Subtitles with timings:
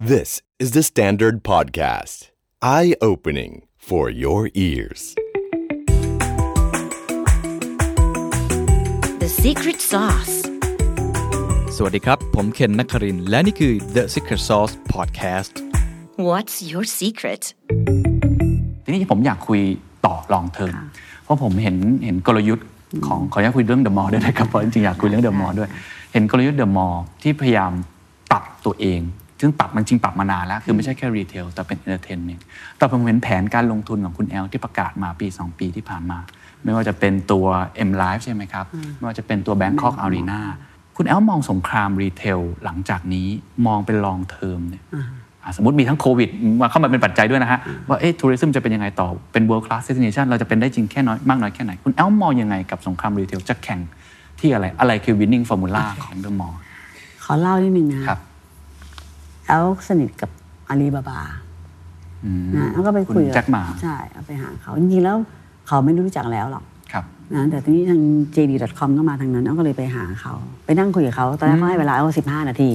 [0.00, 2.28] This is the Standard Podcast.
[2.62, 5.16] Eye opening for your ears.
[9.18, 10.34] The secret sauce.
[11.76, 15.52] สวัสดีครับ ผมเคนนักครินทร์และนี่คือ The Secret Sauce Podcast
[16.28, 17.42] What's your secret?
[18.84, 19.60] ทีนี้ผมอยากคุย
[20.06, 20.74] ต่อลองเทอม
[21.24, 22.66] เพราะผมเห็นเห็นกลยุทธ์
[23.06, 25.68] ของขออนุญาตคุยเรื่องเดอะมอลล์ด้วยนะครับเพราะจริงๆอยากคุยเรื่องเดอะมอลล์ด้วย
[26.12, 27.72] เห็นกลยุทธ์เดอะมอลล์ที่พยายาม
[28.30, 29.00] ปรับตัวเอง
[29.40, 32.44] ซึ่งปรับมันจริงปรับมานานแล้ว คือไม่ใช่แค่ retail แต่เป็น entertainment
[32.78, 36.18] แต่ผมเห็นแผนการลงทุนของคุณแอลที่ประกาศมาปี 2 ปีที่ผ่านมา
[36.64, 37.46] ไม่ว่าจะเป็นตัว
[37.88, 38.66] M Live ใช่ไหมครับ
[38.96, 40.40] ไม่ว่าจะเป็นตัว Bangkok Arena
[40.96, 43.28] คุณแอลมองสงคราม retail หลังจากนี้
[43.66, 44.84] มองเป็น long term เนี่ย
[45.44, 46.28] อะสมมติมีทั้งโควิด
[46.60, 53.80] มาเข้ามาเป็นปัจจัยด้วยนะฮะ ว่าเอ๊ะ tourism จะเป็นยังไงต่อเป็น world class destination เราจะเป็นได้จริงแค่น้อยมากน้อยแค่ไหน คุณแอลมองยังไงกับสงคราม retail จะแข่ง
[54.40, 56.54] ที่อะไร อะไรคือ winning formula ของเดอะมอล
[57.24, 58.18] ขอเล่านิดนึงนะครับ
[59.48, 60.30] แอลสนิทกับ
[60.68, 61.20] อาลีบาบา
[62.56, 65.16] นะแล้วก็ไปคุยคุณแจ็คหมาใช่เอาไปหาเขาจริงๆแล้ว
[65.66, 68.00] เขาไม่รู้จักแล้วหรอกครับนะแต่ทีนี้ทาง
[68.36, 72.70] JD.com ก็มาทางนั้นแอลก็เลยไปหาเขา ไปนั่งคุยกับเขาตอนแรกเขาให้เวลาแอลสิบห้านาที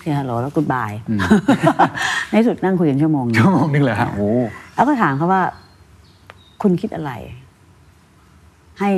[0.00, 0.92] ที่ฮัลโหลแล้วกูดบาย
[2.30, 4.28] ในที่สุดนั่งคุยกันชั่วโมงหนึ่งชั่วโมงนึงเลยฮะโอ้
[4.74, 5.42] แล้วก็ถามเขาว่า
[6.62, 7.12] คุณคิดอะไร
[8.78, 8.90] ให้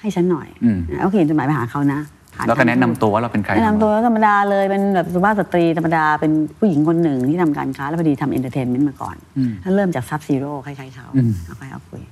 [0.00, 9.16] ให้ฉันหน่อยอืมนะแล้วเขียนจดหมายไปหาเขานะผ่า แล้วก็ทางแนะนำตัวว่าเราเป็นใครแนะนำตัวธรรมดาเลยเป็นแบบสุภาพสตรีธรรมดาเป็นผู้หญิงคนหนึ่งที่ทำการค้า แล้วพอดีทำ entertainment มาก่อน
[9.62, 11.06] ถ้าเริ่มจาก Sub-Zero คล้ายๆเขา
[11.46, 12.02] เอาไปเอาคุย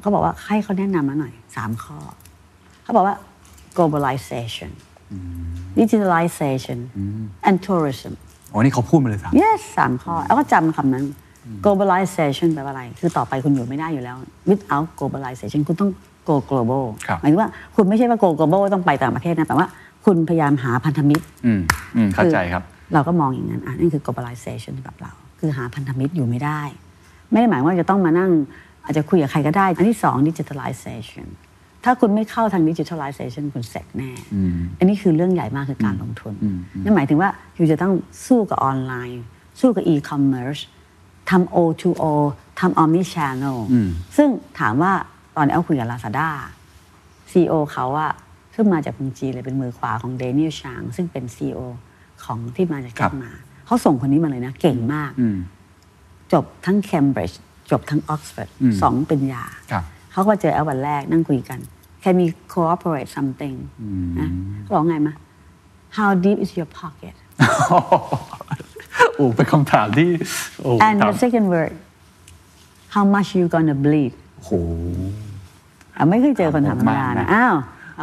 [0.00, 1.98] เขาบอกว่าให้เขาแนะนำมาหน่อยสามข้อ
[2.82, 3.16] เขาบอกว่า
[3.76, 4.70] globalization
[5.80, 6.78] digitalization
[7.48, 8.12] and tourism
[8.50, 11.04] โอ้นี่เขาพูดมาเลยสาม yes สามข้อแล้วก็จำคำนั้น
[11.64, 14.16] globalization แปลว่าอะไร คือต่อไปคุณอยู่ไม่ได้อยู่แล้ว
[14.50, 15.90] without globalization คุณต้อง
[16.28, 19.66] go global ครับหมายถึงว่าคุณไม่ใช่ว่า go global ต้องไปต่างประเทศนะ แต่ว่า
[20.04, 21.60] คุณพยายามหาพันธมิตรอืม
[21.96, 22.62] อืมเข้าใจครับ
[22.94, 26.60] เราก็มองอย่างนั้นอะนั่นคือ globalization แบบเรา คือหาพันธมิตรอยู่ไม่ได้
[27.30, 28.30] ไม่ได้หมายว่าจะต้องมานั่ง
[28.84, 31.26] อาจจะคุยกับใครก็ได้ อันที่สอง digitalization
[31.84, 34.12] ถ้าคุณไม่เข้าทาง digitalization คุณเสร็จแน่
[34.78, 36.34] อันนี้คือเรื่องใหญ่มากคือการลงทุน
[36.84, 37.92] นั่นหมายถึงว่าคุณจะต้อง
[38.26, 39.22] สู้กับออนไลน์
[39.60, 40.62] สู้กับ e-commerce
[41.30, 42.04] ทำ O2O
[42.60, 43.58] ทำ omni channel
[44.16, 44.28] ซึ่ง
[44.60, 44.92] ถามว่า
[45.36, 46.28] ตอนแอลคุยกับ Lazada
[47.32, 48.12] CEO เขาอะ
[48.54, 51.60] ซึ่งมาจากเมืองจีนเลยเป็นมือขวาของเดนิเอลชางซึ่งเป็น CEO
[52.24, 53.32] ของที่มาจากครัแจ็บคมา
[53.66, 55.12] เขาส่งคนนี้มาเลยนะ เก่งมาก
[56.32, 57.36] จบทั้ง Cambridge
[57.70, 58.50] จบทั้ง Oxford
[58.82, 61.58] สองปริญญาครับเขาก็มาเจอแอลวันแรกนั่งคุยกัน
[62.02, 63.56] Can we cooperate something
[64.18, 64.28] นะ
[64.62, 65.14] เขาบอกไงมา
[65.96, 67.14] How deep is your pocket
[69.14, 70.10] โอ้เป็นคำถามที่
[70.62, 71.72] โอ้ and ถาม the second word
[72.94, 74.12] How much you gonna bleed
[74.44, 74.56] โอ้โห
[75.96, 77.54] อะไม่เคยเจอคนถามธรรมดาผมมากนะนะอ้าว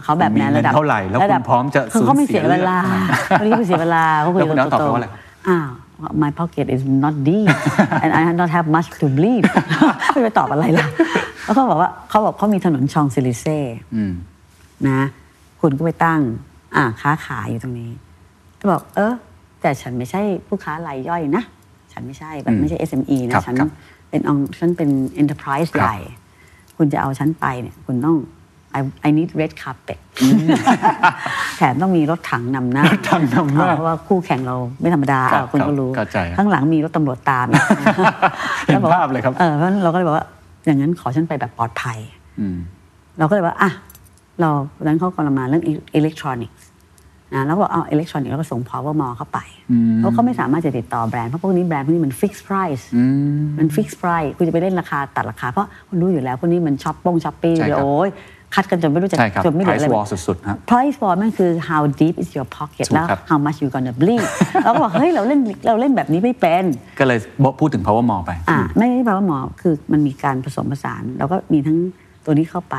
[0.03, 2.78] เขาแบบนั้นมีเงินระดับเท่าไหร่แล้วคุณระดับพร้อมจะคือเขาไม่สูญเสีเสียยเวลา
[3.28, 5.69] เรื่องวันนี้ไม่เสียเวลาเขาคุยแล้วคุกัณนแล้วตอบโตไปว่าอะไรๆอ้าว
[6.24, 7.56] my pocket is not deep
[8.03, 9.44] and I don't have much to bleed
[10.12, 10.88] ไม่ไปตอบอะไรล่ะ
[11.44, 13.59] แล้วเขาบอกว่าเขาบอกเขามีถนนชองซิลิเซ่
[14.90, 15.01] นะ
[15.62, 16.22] คุณก็ไปตั้ง
[16.75, 17.91] อ่าค้าขายอยู่ตรงนี้
[18.59, 19.13] ก็บอก เออ
[19.62, 21.44] แต่ฉันไม่ใช่ผู้ค้ารายย่อยนะ
[21.94, 23.69] ฉันไม่ใช่แบบไม่ใช่ SME ครันะบฉันครับ
[24.09, 24.90] เป็นองฉันเป็น
[25.22, 25.97] enterprise ครับใหญ่
[26.81, 28.18] คุณจะเอาฉันไปเนี่ย คุณต้อง
[28.78, 30.00] I I need red carpet
[31.58, 37.64] แถมต้องมีรถถังนำหน้ารถถังนำหน้าเพราะว่าคู่แข่งเราไม่ธรรมดาครับอะคุณครับก็รู้เข้าใจครับข้างหลังมีรถตำรวจตามอีก
[38.66, 40.25] เห็นแล้วบอกว่ภาพเลยครับเออเพราะฉะนั้นเราก็เลยบอกว่า
[40.66, 41.97] อย่างนั้นขอฉันไปแบบปลอดภัย
[43.19, 43.72] เราก็เลยว่าอะ
[44.40, 45.63] เราวันนั้นเขากำลังมาเรื่อง
[45.96, 46.66] อิเล็กทรอนิกส์
[47.34, 49.40] นะแล้วก็บอกเอาอิเล็กทรอนิกส์แล้วก็ส่ง Power Mall เข้าไป
[49.97, 52.84] เพราะเขาไม่สามารถจะติดต่อแบรนด์ เพราะพวกนี้แบรนด์พวกนี้มัน fixed price
[53.59, 58.09] มัน fixed price คุณจะไปเล่นราคาตัดราคา เพราะคุณรู้อยู่แล้วพวกนี้มันช้อปปิ้ง Shopee ใช่ครับโอ้ย
[58.56, 63.69] คัดกันจนไม่รู้จะใช่ครับจนไม่เหลืออะไร price war สุดๆฮะ price war มันคือ how deep is your pocket ถูกแล้วครับ how much you
[63.75, 64.25] gonna bleed
[64.63, 66.63] เราก็บอกเฮ้ยเราเล่นเราเล่นแบบนี้ไม่เป็น
[67.00, 71.78] ก็เลยบอกพูดถึง power mall ไปอ่าไม่ได้แปลว่าหมอคือมันมีการผสมผสานเราก็มีทั้ง
[72.25, 72.75] ตัวนี้เข้าไป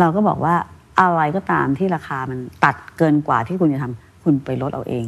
[0.00, 0.54] เราก็บอกว่า
[1.00, 5.06] อะไรก็ตามที่ราคามันตัดเกินกว่าที่คุณจะทำคุณไปลดเอาเอง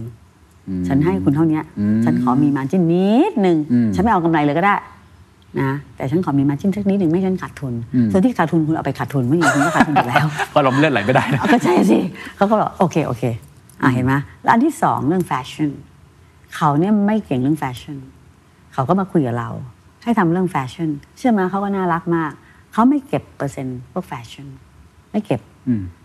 [0.89, 1.61] ฉันให้คุณเท่านี้
[2.05, 3.57] ฉันขอมีมาจิ้นนิดหนึ่ง
[3.95, 4.75] ฉันไม่เอากำไรเลยก็ได้
[5.61, 7.75] นะแต่ฉันขอมีมาจิ้นสักนิดหนึ่งไม่ให้ฉันขาดทุน
[8.13, 11.99] ส่วนที่ขาดทุนคุณเอาไปขาดทุนไม่อย่างคุณก็ขาดทุนอยู่แล้วเพราะเราเลือดไหลไม่ได้นะเอาก็ใช่สิ
[12.37, 13.23] เขาก็บอกโอเคโอเค
[13.83, 15.71] อะเห็นไหมแล้วอันที่สองเรื่องแฟชั่น
[16.57, 17.97] เขาเนี่ยไม่เก่งเรื่องแฟชั่น
[18.75, 19.51] เขาก็มาคุยกับเรา
[20.03, 22.33] ให้ทำเรื่องแฟชั่นเชื่อไหมเขาก็น่ารักมาก
[22.73, 24.47] เขาไม่เก็บเปอร์เซ็นต์พวกแฟชั่น
[25.11, 25.41] ไม่เก็บ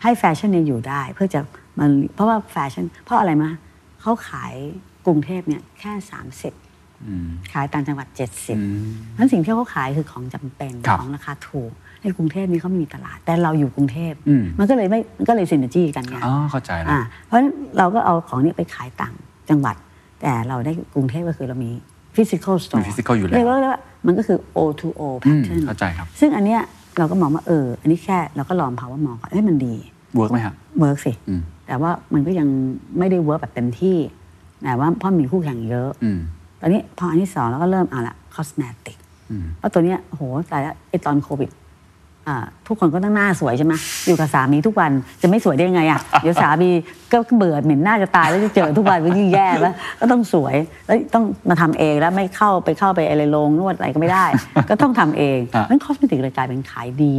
[0.03, 1.39] ให้แฟชั่นเนี่ยอยู่ได้ เพื่อจะ
[1.79, 3.49] มันเพราะว่าแฟชั่น เพราะอะไรมา
[4.01, 4.53] เขาขาย
[5.05, 6.53] กรุงเทพเนี่ยแค่สามสิบ
[7.53, 8.57] ขายต่างจังหวัดเจ็ดสิบ
[9.17, 11.71] นั้นสิ่งที่เขาขายคือของจำเป็นครับของราคาถูก
[12.01, 19.13] ในกรุงเทพนี่เขาไม่มีตลาด แต่เราอยู่กรุงเทพอืมมันก็เลยไม่มันก็เลย synergy กันไงอ๋อเข้าใจแล้วอ่าเพราะฉะนั้นเราก็เอาของนี้ไปขายต่าง
[19.49, 19.75] จังหวัด
[20.21, 21.71] แต่เราได้กรุงเทพก็คือเรามี
[22.15, 23.59] physical store มี physical อยู่แล้วเรียกว่า
[24.05, 26.61] มันก็คือ O to O อืม pattern เข้าใจครับ ซึ่งอันเนี้ย
[26.99, 29.75] เราก็มองว่าเออ อันนี้แค่เราก็ลองภาวะมองก่อนเอ้ยมันดี
[30.15, 32.47] work ไหมครับ work สิอืมแต่ว่ามันก็ยัง
[32.97, 33.97] ไม่ได้ work แบบเต็มที่
[34.63, 36.19] แต่ว่าเพราะมีคู่แข่งเยอะอืม
[36.61, 38.97] ตอนนี้พออันที่สองเราก็เริ่มเอาละ cosmetic
[39.31, 41.68] อืมเพราะตัวเนี้ยโหตายแล้วไอตอนโควิดอ่า
[42.67, 43.73] ทุกคนก็ต้องหน้าสวยใช่ไหม
[44.07, 44.91] อยู่กับสามีทุกวัน
[45.21, 46.69] จะไม่สวยได้ยังไงอะเดี๋ยวสามี
[47.11, 50.55] ก็เบื่อเหม็นหน้าจะตายแล้วจะเจอทุกวันก็ยิ่งแย่แล้วก็ต้องสวย
[50.85, 54.25] แล้วต้องมาทำเองแล้วไม่เข้าไปเข้าไปอะไรโรงนวดอะไรก็ไม่ได้
[54.69, 57.15] ก็ต้องทำเองอะนั่น cosmetic เลยกลายเป็นขายดี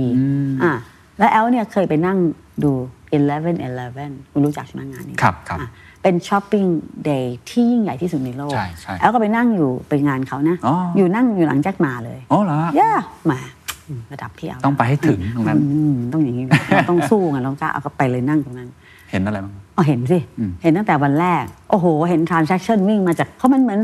[0.63, 0.73] อะ
[1.19, 2.19] แล้วแอลเนี่ยเคยไปนั่ง
[2.65, 2.73] ดู
[3.11, 5.69] 11คุณรู้จักใช่ไหมงานนี้ครับครับอะ
[6.03, 6.65] เป็น shopping
[7.05, 12.91] day ที่ยิ่งใหญ่ที่สุดในโลกใช่ใช่แอลก็ไปนั่งอยู่ไปงานเขานะอ๋ออยู่นั่งอยู่หลังแจ็คหม่าเลย อ๋อเหรอฮะย่า
[13.27, 13.41] แหมา
[14.13, 18.69] ระดับพี่แอลต้องไปให้ถึงตรงนั้นอืมต้องอย่างนี้นะเราต้องสู้ไงเรากล้าเอาก็ไปเลยนั่งตรงนั้น
[19.11, 23.81] เห็นอะไรบ้างอ๋อเห็นสิอืมเห็นตั้งแต่วันแรก โอ้โห เห็น transaction วิ่งมาจากเพราะมันเหมือน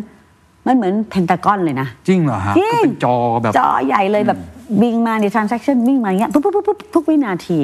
[0.66, 4.38] มันเหมือนเพนตากอนเลยนะ จริงเหรอฮะจริงก็เป็นจอแบบจอใหญ่เลยแบบ
[4.82, 7.60] วิ่งมาใน transaction วิ่งมาอย่างเงี้ยปุ๊บปุ๊บปุ๊บปุ๊บทุกวินาที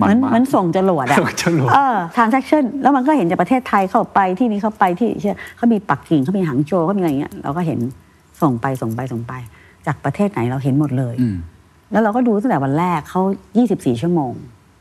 [0.00, 7.78] มัเหนมือนมากเหมือนส่งจรวดอะส่งจรวดเออ transaction แล้วมันก็เห็นจากประเทศไทยเข้าไปที่นี้เข้าไปที่เช่นเขามีปักกิ่งเขามีหางโจวเขามีอะไรอย่างเงี้ยเราก็เห็น
[8.42, 9.32] ส่งไปส่งไปส่งไป
[9.86, 11.36] จากประเทศไหนเราเห็นหมดเลยอืม
[11.90, 13.22] แล้วเราก็ดูตั้งแต่วันแรกเขา
[13.62, 14.32] 24 ชั่วโมง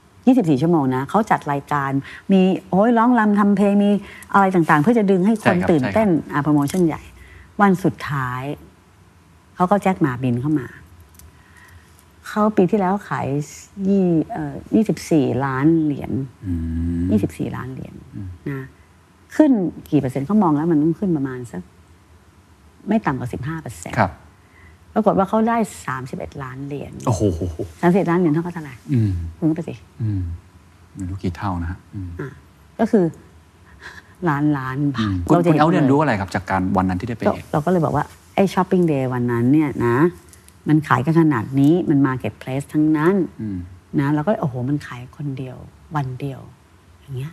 [0.08, 1.92] 24 ชั่วโมงนะเขาจัดรายการ
[2.32, 3.90] มีโอ้ยร้องรำทำเพลงมี
[4.34, 7.02] อะไรต่างๆ เพื่อจะดึงให้คใช่นครับตื่นใช่ครับเต้นอ่าโปรโมชั่นใหญ่
[7.62, 8.44] วันสุดท้าย
[9.56, 10.68] เขาก็แจ็คหมาบินเข้ามา
[12.28, 13.28] เขาปีที่แล้วขาย
[13.88, 14.56] ยี่เอ่อ
[14.98, 16.12] 24ล้านเหรียญ
[16.46, 16.52] อื
[17.06, 17.94] ม24ล้านเหรียญ
[18.50, 18.66] นะ
[19.36, 19.52] ขึ้น
[19.90, 21.62] กี่เปอร์เซ็นต์เขามองแล้วมันต้องขึ้นประมาณสัก
[22.88, 24.12] ไม่ต่ำกว่า15เปอร์เซ็นต์ครับ
[25.00, 25.58] ปรากฏว่าเขาได้
[26.00, 27.22] 31 ล้านเหรียญโอ้โห
[27.82, 30.22] สามสิบล้านเหรียญเท่ากับเท่าไหร่อืมคุณก็ไปสิอืม
[30.96, 32.30] ไม่รู้กี่เท่านะฮะอืมอะ
[32.80, 33.06] ก็คือ
[34.30, 38.06] ล้านล้านบาทคุณคุณได้เอาเรียนรู้อะไรครับจากการวันนั้นที่ได้ไปก็เราก็เลยบอกว่า
[38.36, 39.98] ไอ้ shopping day วันนั้นเนี่ยนะ
[40.68, 43.58] มันขายกันขนาดนี้มัน marketplace ทั้งนั้นอืม
[44.00, 45.58] นะแล้วก็โอ้โหมันขายคนเดียว
[45.96, 46.42] วันเดียว
[47.02, 47.32] อย่างเงี้ย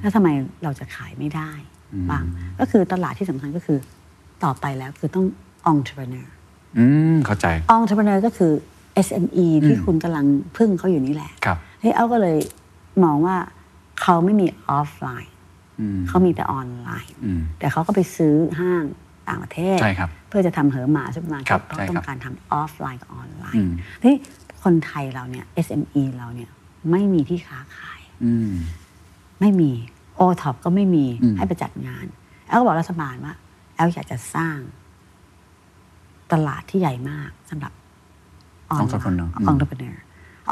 [0.00, 0.28] แล้วทำไม
[0.62, 1.50] เราจะขายไม่ได้
[1.92, 2.24] อืมบ้าง
[2.60, 3.78] ก็คือตลาดที่สำคัญก็คือ
[4.44, 5.26] ต่อไปแล้วคือต้อง
[5.72, 6.26] entrepreneur
[6.78, 7.46] อืมเข้าใจ
[7.76, 8.52] entrepreneur ก็คือ
[9.06, 10.26] SME ที่คุณกำลัง
[10.56, 12.38] พึ่งเขาอยู่นี่แหละครับเฮ้ยเอาก็เลย
[13.04, 13.36] มองว่า
[14.02, 15.32] เขาไม่มีออฟไลน์
[15.80, 18.84] อืมเขามีแต่ออนไลน์อืมแต่เขาก็ไปซื้อห้าง
[19.28, 24.14] ต่างประเทศใช่ครับเพื่อจะทำเหอหม่าซุปเปอร์มาร์เก็ตบเพราะใช่ครับต้องการทำออฟไลน์กับออนไลน์อืมที่
[24.62, 26.50] คนไทยเราเนี่ย SME เราเนี่ย
[26.90, 28.52] ไม่มีที่ค้าขายอืม
[29.40, 29.70] ไม่มี
[30.16, 32.06] โอท็อปก็ไม่มีอืมให้ไปจัดงาน
[32.48, 33.34] แอลก็บอกรัฐบาลว่า
[33.74, 34.58] แอลอยากจะสร้าง
[36.32, 37.72] ตลาดที่ใหญ่มากสำหรับ
[38.70, 39.94] ออนไลน์ Entrepreneur อืม entrepreneur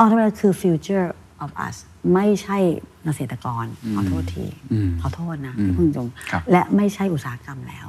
[0.01, 1.07] entrepreneur คือ future
[1.45, 1.77] of us
[2.15, 2.59] ไม่ใช่
[3.05, 3.65] เกษตรกร
[3.97, 7.87] ขอโทษทีอืมขอโทษนะอืมที่พึ่งจงครับและไม่ใช่อุตสาหกรรมแล้ว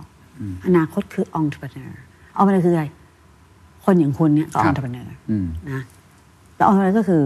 [0.65, 1.91] อนาคตคือ entrepreneur
[2.39, 2.85] entrepreneur คืออะไร
[3.85, 5.81] คนอย่างคุณเนี่ยก็ครับ entrepreneur อืมนะ
[6.55, 7.23] แล้ว entrepreneur ก็คือ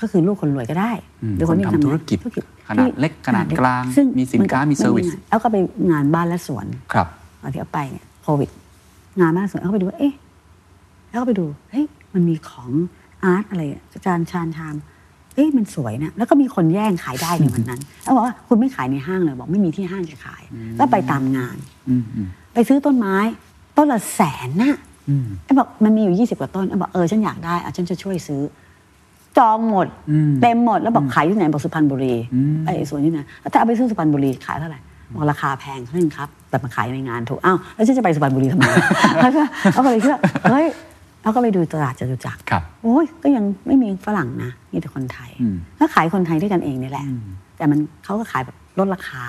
[0.00, 0.92] ก็คือลูกคนรวยก็ได้
[1.22, 5.56] อืมหรือคนที่คนทำทำธุรกิจธุรกิจขนาดเล็กขนาดกลางซึ่งมีสินค้ามี service แล้วก็ไป
[5.90, 7.06] งานบ้านและสวนครับ
[7.42, 8.50] ตอนที่เอาไปเนี่ยโควิด
[9.18, 10.14] งานบ้านและสวนเอาไปดูว่าเอ๊ะ
[11.08, 11.84] แล้วก็ไปดูเฮ้ย
[12.14, 12.70] มันมีของ
[13.24, 13.62] อาร์ตอะไร
[13.92, 14.74] อาจารย์ชาญชาม
[15.34, 20.42] เอ๊ะมันสวยนะแล้วก็มีคนแย่งขายได้ในวันนั้นแล้วบอกว่าคุณไม่ขายในห้างเลยบอกไม่มีที่ห้างจะขาย
[20.76, 21.56] แล้วไปตามงาน
[21.88, 23.16] อืมอืมไปซื้อต้นไม้
[23.76, 24.72] ต้นละแสนนะ
[25.08, 28.42] อืมไอ้บอกมันมีอยู่ยี่สิบกว่าต้นไอ้บอกเออฉันอยากได้อะฉันจะช่วยซื้อ
[29.38, 34.80] จองหมดอืมเต็มหมดแล้วบอกขายที่ไหนบอกสุพรรณบุรีอืมไอ้สวนที่ไหนแล้วถ้าเอาไปซื้อสุพรรณบุรีขายเท่าไหร่
[35.14, 38.64] บอกราคาแพงเท่านั้นครับ แต่มาขายในงานถูกอ้าวแล้วฉันจะไปสุพรรณบุรีทำไม
[39.22, 40.66] แล้วก็เอาก็เลยคิดว่าเฮ้ย
[41.22, 47.04] เอาก็ไปดูตลาดจตุจักรครับโอ้ยก็ยังไม่มีฝรั่งนะมีแต่คนไทยอืมแล้วขายคนไทยด้วยกันเองนี่แหละ
[47.56, 49.24] แต่มันเขาก็ขายแบบลดราคา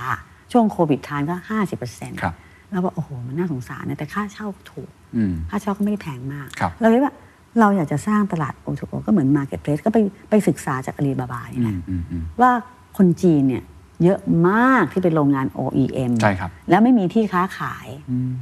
[0.51, 2.33] ช่วงโควิดทานก็ห้าสิบเปอร์เซ็นต์ครับ
[2.69, 7.13] แล้วบอกโอ้โหมันน่าสงสารนะแต่ค่าเช่าถูกอืมค่าเช่าก็ไม่ได้แพงมากครับเราเลยว่า
[7.59, 9.97] เราอยากจะสร้างตลาด O to O ก็เหมือน marketplace ก็ไป
[10.29, 12.51] ไปศึกษาจากอาลีบาบานี่อืแหละมอืมอืว่า
[12.97, 13.63] คนจีนเนี่ย
[14.03, 17.87] เยอะมากที่เป็นโรงงาน OEM ใช่ครับ แล้วไม่มีที่ค้าขาย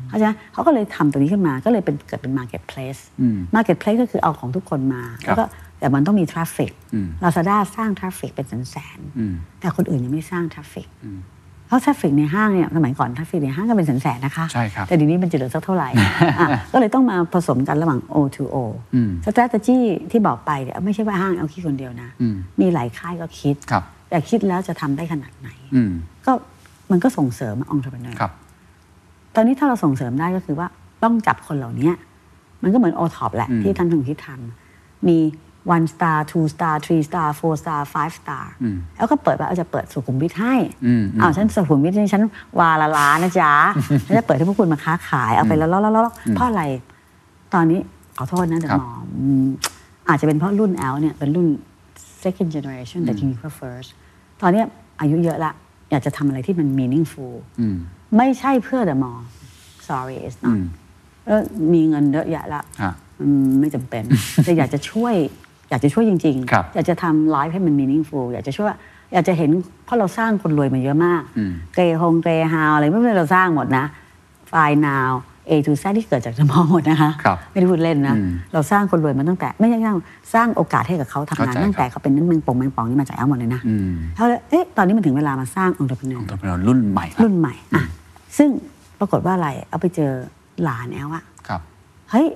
[0.08, 5.46] เข้าใจไหมเขาก็เลยทำตัวนี้ขึ้นมาก็เลยเป็นเกิดเป็น Marketplace อืม Marketplace ก็คือเอาของทุกคนมาครับแล้วก็
[5.80, 11.20] แต่มันต้องมี traffic อืมลาซาด้าสร้าง traffic เป็นแสนแสนๆอืมแต่คนอื่นยังไม่สร้าง traffic อืม
[11.68, 16.12] เพราะ traffic ในห้างเนี่ยสมัยก่อน traffic ในห้างก็เป็นแสนๆนะคะใช่ครับแต่เดี๋ยวนี้มันจะเหลือสักเท่าไหร่อะ
[16.74, 18.56] ก็เลยต้องมาผสมกันระหว่าง O to O
[18.96, 19.80] อืม strategy
[20.12, 25.92] ที่บอกไปเนี่ยไม่ใช่ว่าห้างเอาคิดคนเดียวนะอืมมีหลายค่ายก็คิดครับ แต่คิดแล้วจะทำได้ขนาดไหนอืม
[26.26, 26.32] ก็
[26.92, 28.32] มันก็ส่งเสริมองค์ประกอบครับ
[29.36, 30.68] ตอนนี้ถ้าเราส่งเสริมได้ก็คือว่า
[31.04, 31.92] ต้องจับคนเหล่านี้
[32.64, 35.18] มันก็เหมือนโอท็อปแหละอืมที่ท่านถึงคิดทำมี
[35.76, 38.46] one star two star three star four star five star
[38.98, 42.24] แล้วก็เปิดว่าเอาจะเปิดสุขุมวิทให้อืมอืมอ้าวฉันสุขุมวิทนี่ฉัน
[42.60, 43.54] วาละล้านนะจ๊ะ
[44.08, 46.04] ฉันจะเปิดให้พวกคุณมาค้าขายเอาไปแล้วแล้วแล้ว
[46.36, 46.64] เพราะอะไร
[47.54, 47.80] ตอนนี้
[48.18, 48.92] ขอโทษนะเดอะครับมอ
[49.46, 49.48] ม
[50.10, 51.48] อาจจะเป็นเพราะรุ่นแอลเนี่ยเป็นรุ่น
[52.24, 53.90] second generation แต่จริงๆก็ first
[54.42, 54.66] ตอนเนี้ย
[55.02, 55.52] อายุเยอะละ
[55.92, 57.78] อยากจะทำอะไรที่มัน meaningful อืม
[58.18, 59.22] ไม่ใช่เพื่อ the mall
[59.88, 60.64] sorry it's อื not ม
[61.26, 61.42] เออ
[61.74, 64.04] มีเงินเยอะแยะละฮะมันไม่จำเป็น
[64.44, 65.14] แต่อยากจะช่วย
[65.70, 68.78] อยากจะช่วยจริงครับอยากจะทำไลฟ์ให้มัน meaningful อยากจะช่วยว่า
[69.14, 69.50] อยากจะเห็น
[69.86, 73.86] เพราะเราสร้างคนรวยมาเยอะมากอืมเกย์ฮงเกย์ฮาวอะไรไม่เป็นเราสร้างหมดนะ
[74.50, 75.12] ไฟล์นาว
[75.50, 79.96] A to Z ที่เกิดจากสมองหมดนะคะครับไม่ได้พูดเล่นนะอืมเราสร้างคนรวยมาตั้งแต่ ไม่ใช่สร้าง
[80.34, 87.84] สร้างโอกาสให้กับเขาทำงานเข้าใจตั้งแต่ครับเขาเป็นนั่นเมืองปงเมืองปองนี่มาจากแอลหมดเลยนะอืมเขาเลยเอ๊ะตอนนี้มันถึงเวลามาสร้างองค์ประกอบ entrepreneur รุ่นใหม่ละรุ่นใหม่อะ
[88.38, 88.50] ซึ่ง
[89.00, 90.12] ปรากฏว่าอะไรเอาไปเจอ
[90.64, 91.62] หลานแอลอะครับ
[92.12, 92.28] เฮ้ย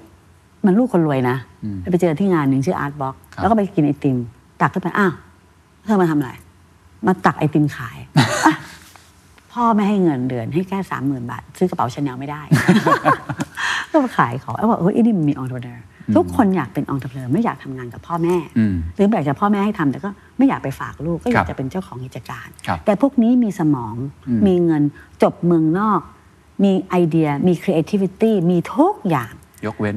[0.66, 4.18] มันลูกคนรวยนะอืมไปเจอที่งานหนึ่งชื่อ ArtBox ครับแล้วก็ไปกินไอติม
[4.62, 5.14] ตักขึ้นไปอ้าว
[5.86, 6.32] เธอมาทำอะไร
[7.08, 7.98] มาตักไอติมขาย
[8.46, 8.54] อะ
[9.54, 12.42] พ่อไม่ให้เงินเดือนให้แค่สามหมื่นบาท ซื้อกระเป๋าชาแนลไม่ได้
[13.92, 15.82] ก็มาขายของแล้วบอกเฮ้ยไอ้นี่มันมีองค์ประกอบ
[16.16, 23.96] ทุกคนอยากเป็นองค์ประกอบไม่อยากทำงานกับพ่อแม่อืมหรืออยากจะพ่อแม่ให้ทำแต่ก็ไม่อยากไปฝากลูกก็อยาครับจะเป็นเจ้าของกิจการครับแต่พวกนี้มีสมอง
[24.28, 24.84] อืมมีเงิน
[25.24, 26.02] จบเมืองนอก
[26.64, 29.34] มีไอเดียมี creativity มีทุกอย่าง
[29.66, 29.96] ยกเว้น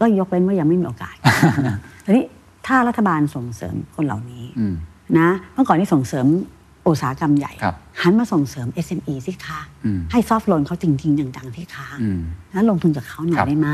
[0.00, 1.14] ก็ยกเว้นว่ายังไม่มีโอกาส
[2.04, 2.24] ทีนี้
[2.66, 4.74] ถ้ารัฐบาลส่งเสริมคนเหล่านี้อืม
[5.18, 6.26] นะเมื่อก่อนนี่ส่งเสริม
[6.90, 12.20] อุตสาหกรรมใหญ่ครับหันมาส่งเสริม SME สิคะอืมให้ซอฟต์โลนเขาจริงๆจังๆที่คะอืม
[12.52, 13.68] แล้วลงทุนกับเขาหน่อครัยบได้ไหม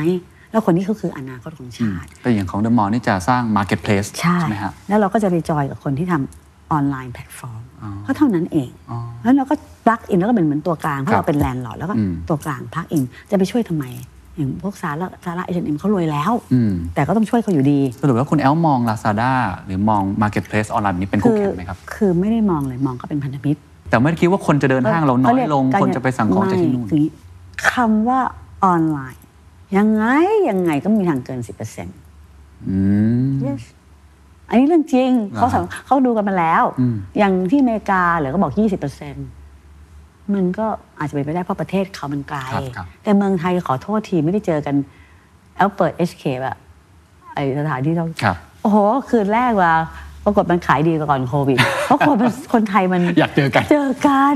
[0.51, 9.55] แล้วคนนี้เขาคืออนาคตของชาติแต่อย่างของ The Mall นี่จะสร้าง marketplace ใช่ไหมครับแล้วเราก็จะไปจอยกับคนที่ทำออนไลน์แพลตฟอร์มอ๋อก็เท่านั้นเองอ๋อแล้วเราก็
[9.87, 13.85] plug in แล้วก็เป็นเหมือนตัวกลางเพราะครับเราเป็น landlord แล้วก็อืมตัวกลาง plug in จะไปช่วยทำไม
[14.37, 19.33] อย่างพวก Zara Zara H&M เขารวยแล้วอืมแต่ก็ต้องช่วยเขาอยู่ดี สรุปว่าคุณแอลมอง Lazada
[19.65, 27.07] หรือมอง marketplace ออนไลน์แบบนี้เป็นคู่แข่งไหมครับ คือไม่ได้มองเลยมองก็เป็นพันธมิตร แต่ไม่ได้คิดว่าคนจะเดินห้างเราน้อยลงเขาคนเรียกจะไปสั่งของจากที่นู่นไม่คือ
[27.73, 28.21] คำว่า
[28.65, 29.23] ออนไลน์
[29.77, 30.05] ยังไง
[30.51, 31.41] ยังไงก็มีทางเกิน
[32.05, 32.79] 10%อื
[33.29, 33.63] ม yes
[34.49, 39.46] อันนี้เรื่องจริงเหรอเขาสำเขาดูกันมาแล้วอืมอย่างที่อเมริกาเหรือก็บอก20%
[40.35, 40.67] มันก็
[40.99, 44.75] อาจจะเป็นไปได้เพราะประเทศเขามันไกล ครับครับ แต่เมืองไทยขอโทษทีไม่ได้เจอกัน
[45.57, 46.57] แอลเปิด HK อะ
[47.35, 48.79] ไอสถานที่ท่อง ครับ โอ้โห
[49.09, 49.75] คืนแรกว่า
[50.25, 54.35] ปรากฏมันขายดีกว่าก่อนโควิด เพราะคนมันคนไทยมันอยากเจอกัน เจอกัน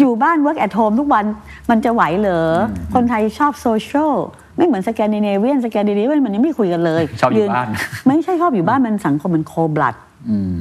[0.00, 1.24] อยู่บ้าน work at home ทุกวัน
[1.70, 4.12] มันจะไหวเหรออคนไทยชอบโซเชียล
[4.56, 7.66] ไม่เหมือนสแกนดิเนเวียนสแกนดิเนเวียนมันยังไม่คุยกันเลยชอบอยู่บ้าน
[8.06, 10.11] ไม่ใช่ชอบอยู่บ้านมันสังคมมันโคบลัดอืม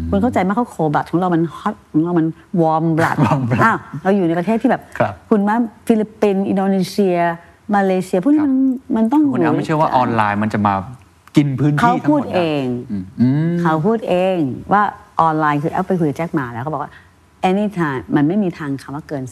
[0.10, 2.28] คุณเข้าใจไหมเขาโคบลัดของเรามันฮอตของเรามัน
[2.62, 5.56] วอร์มบลัด warm blood อ้าวเราอยู่ในประเทศที่แบบครับณมา
[5.88, 7.18] ฟิลิปปินส์อินโดนีเซีย
[7.74, 8.56] มาเลเซียพวกนี้ครับมัน
[8.96, 10.74] มันต้องคุณแอลไม่เชื่อว่ายู่ออนไลน์มันจะมา
[11.36, 14.38] กินพื้นเขาที่ทั้งพูหดมดนะเองอืมอืมเขาพูดเอง
[14.74, 14.84] ว่า
[15.22, 16.92] ออนไลน์คือแอปไปคุยกับแจ็คหมาแล้วเขาบอกว่า
[17.50, 19.24] anytime มันไม่มีทางคำว่าเกิน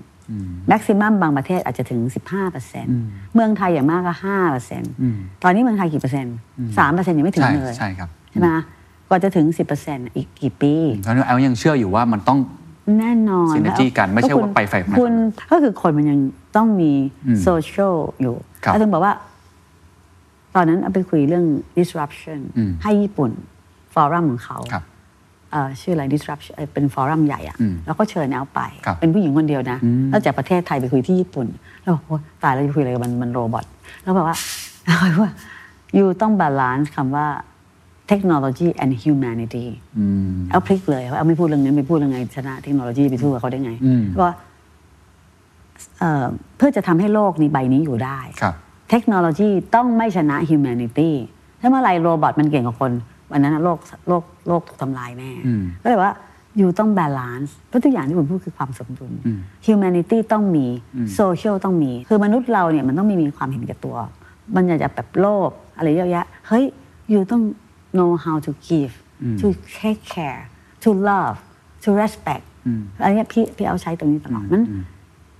[0.00, 2.00] 10% maximum บางประเทศอาจจะถึง
[2.66, 4.14] 15%เมืองไทยอย่างมากก็
[4.78, 6.36] 5%ตอนนี้เมืองไทยกี่เปอร์เซ็นต์
[6.76, 8.48] 3%ยังไม่ถึงใช่เลยใช่ครับใช่ไหม
[9.08, 9.46] กว่าจะถึง
[9.82, 12.38] 10%อีกกี่ปีเพราะฉะนั้นแอลยังเชื่ออยู่ว่ามันต้อง
[12.98, 15.12] แน่นอน synergy กันไม่ใช่ว่าไปฝ่ายมันคุณ
[15.50, 16.18] ก็คือคนมันยัง
[16.56, 16.92] ต้องมี
[17.26, 18.34] อืมโซเชียลอยู่
[18.64, 19.14] ครับแล้วถึงบอกว่า
[20.54, 21.44] ตอนนั้นเอาไปคุยเรื่อง
[21.78, 23.30] disruption อืมให้ญี่ปุ่น
[23.94, 24.84] forum ของเขาครับ
[25.52, 31.46] เอ่อชื่ออะไร disruption เอ่อเป็น forum ใหญ่อะอืมแล้วก็เชิญแอลไปครับเป็นผู้หญิงคนเดียวนะอืมแล้วจากประเทศไทยไปคุยที่ญี่ปุ่น
[31.82, 33.64] แล้วบอกโอ๊ยตายแล้วจะคุยอะไรกับมันมัน robot
[34.02, 34.36] แล้วบอกว่า
[35.22, 35.30] ว่า
[35.98, 37.26] you ต้อง balance คำว่า
[38.10, 39.66] technology and humanity
[39.98, 44.34] อืมเอาพลิกเลยว่าเอาไม่พูดเรื่องนี้ไม่พูดเรื่องไงชนะเทคโนโลยีไปสู้กับเขาได้ไงอืมเพราะว่า
[45.98, 48.54] เอ่อเพื่อจะทำให้โลกนี้ใบนี้อยู่ได้ครับ
[48.90, 51.10] เทคโนโลยีต้องไม่ชนะ humanity
[51.60, 52.92] ถ้าเมื่อไหร่ robot มันเก่งกว่าคน
[53.32, 56.14] วันนั้นนะโลกโลกโลกถูกทำลายแน่อืมก็เลยว่า
[56.56, 60.66] you ต้อง balance เพราะทุกอย่างที่ผมพูดคือความสมดุลอืม humanity ต้องมี
[61.14, 63.96] โซเชียลต้องมี คือมนุษย์เราเนี่ยมันต้องไม่มีความเห็นแก่ตัว
[64.54, 66.64] มันอยากจะแบบโลภอะไรเยอะแยะ เฮ้ย
[67.10, 67.42] you ต้อง
[67.96, 68.92] know how to give
[69.40, 69.46] to
[69.78, 70.42] take care
[70.84, 71.36] to love
[71.84, 72.44] to respect
[73.04, 74.64] อันเนี้ยพี่พี่เอาใช้ตรงนี้ตลอดนั้น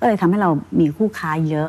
[0.00, 0.50] ก็เลยทำให้เรา
[0.80, 1.68] มีคู่ค้าเยอะ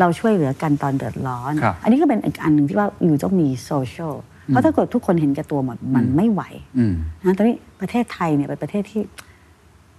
[0.00, 4.14] เราช่วยเหลือกันตอนเดือดร้อนครับอันนี้ก็เป็นอีกอันหนึ่งที่ว่า you ต้องมีโซเชียล
[4.46, 6.42] เพราะถ้าเกิดทุกคนเห็นแก่ตัวหมดมันไม่ไหว
[6.78, 6.94] อืม
[7.24, 9.02] นะตอนนี้ประเทศไทยเนี่ยเป็นประเทศที่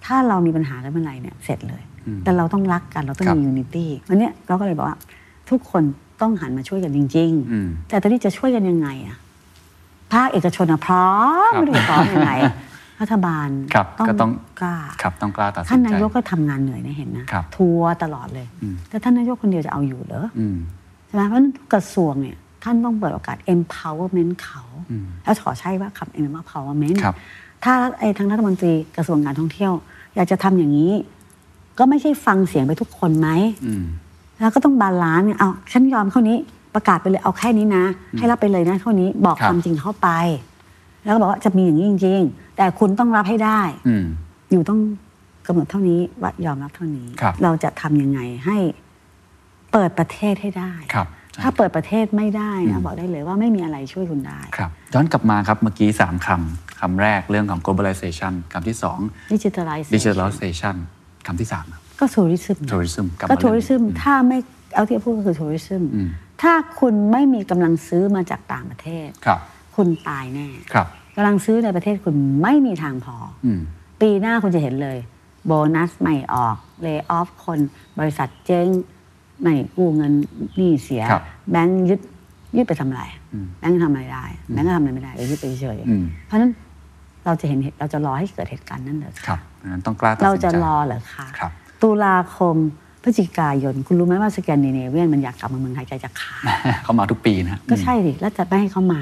[0.05, 1.83] ถ้าเรามีปัญหากันเมื่อไหร่เนี่ยเสร็จเลย
[2.23, 4.97] แต่เราต้องรักกันเราต้องครับมี unity วันเนี้ยเราก็เลยบอกว่า
[5.49, 5.83] ทุกคน
[6.21, 9.17] ต้องหันมาช่วยกันจริงอืมๆแต่ตอนนี้จะช่วยกันยังไงอะ
[10.13, 11.09] ภาคเอกชนอะพร้อ
[11.49, 12.31] มครับไม่รู้จะพร้อมยังไง
[13.01, 20.57] รัฐบาลครับก็ต้องกล้าครับต้องกล้าตัดสินใจท่านนายกก็ทำงานเหนื่อยนะเห็นนะครับทัวร์ตลอดเลยอืมแต่ท่านนายกคนเดียวจะเอาอยู่เหรออืม
[21.05, 24.61] ใช่ไหมเพราะฉะนั้นกระทรวงเนี่ยท่านต้องเปิดโอกาส empowerment เขา
[24.91, 27.15] อืมแล้วขอใช้คำว่า empowerment ครับ
[27.63, 29.73] ถ้าไอ้ทางรัฐมนตรีกระทรวงการท่องเที่ยว
[30.15, 30.93] อยากจะทำอย่างนี้
[31.79, 33.29] ก็ไม่ใช่ฟังเสียงไปทุกคนไหม
[33.65, 33.85] อืม
[34.39, 36.37] แล้วก็ต้อง balance ไงเอาฉันยอมเท่านี้
[36.73, 37.85] ประกาศไปเลยเอาแค่นี้นะ
[38.17, 40.09] ให้รับไปเลยนะเท่านี้บอกครับความจริงเข้าไป
[41.03, 44.05] แล้วก็บอกว่าจะมีอย่างนี้จริง ๆ แต่คุณต้องรับให้ได้อืม
[44.51, 44.79] อยู่ต้อง
[45.47, 48.57] กำหนดเท่านี้ว่ายอมรับเท่านี้ครับเราจะทำยังไงให้
[49.71, 60.75] เปิดประเทศให้ได้ครับใช่ถ้าเปิดประเทศไม่ได้อืนะมบอกได้เลยว่าไม่มีอะไรช่วยคุณได้ครับย้อนกลับมาครับเมื่อกี้ 3คำคำแรกเรื่องของ globalization คำที่ 2 digitalization digitalization
[61.27, 64.37] คำที่3ครับก็ tourism นะ tourism กลับก็มาเรื่อง tourism ถ้าไม่
[64.75, 66.09] เอาที่พูดก็คือ tourism อืม
[66.41, 69.39] ถ้าคุณไม่มีกำลังซื้อมาจากต่างประเทศครับ
[69.75, 73.61] คุณตายแน่ครับกำลังซื้อในประเทศคุณไม่มีทางพอออืม
[74.01, 74.97] ปีหน้าคุณจะเห็นเลย
[75.45, 77.59] โบนัสไม่ออกเล y o อ f คน
[77.99, 78.67] บริษัทเจ๊ง
[79.41, 80.13] ไม่กู้เงิน
[80.57, 81.99] หนี้เสียครับแบงค์ยึด
[82.55, 83.03] ยึดไปทำอะไร
[83.33, 86.51] อืมแบงค์ทำอะไรได้แบงค์ก็ทำอะไรไม่ได้เลยยึดไปเฉยอืมเพราะฉะนั้น
[87.25, 92.55] เราจะเห็นเหตุเราจะรอให้เกิดเหตุการณ์นั้นเหรอครับดังนั้นต้องกล้าตัดสินใจเราจะรอเหรอคะครับตุลาคม
[93.03, 96.43] พฤศจิกายน คุณรู้ไหมว่าสแกนดิเนเวียนมันอยากกลับมาเมืองไทยใจจะขาด
[96.83, 99.01] เขามาทุกปีนะ ก็ใช่ดิแล้วจะไม่ให้เขามา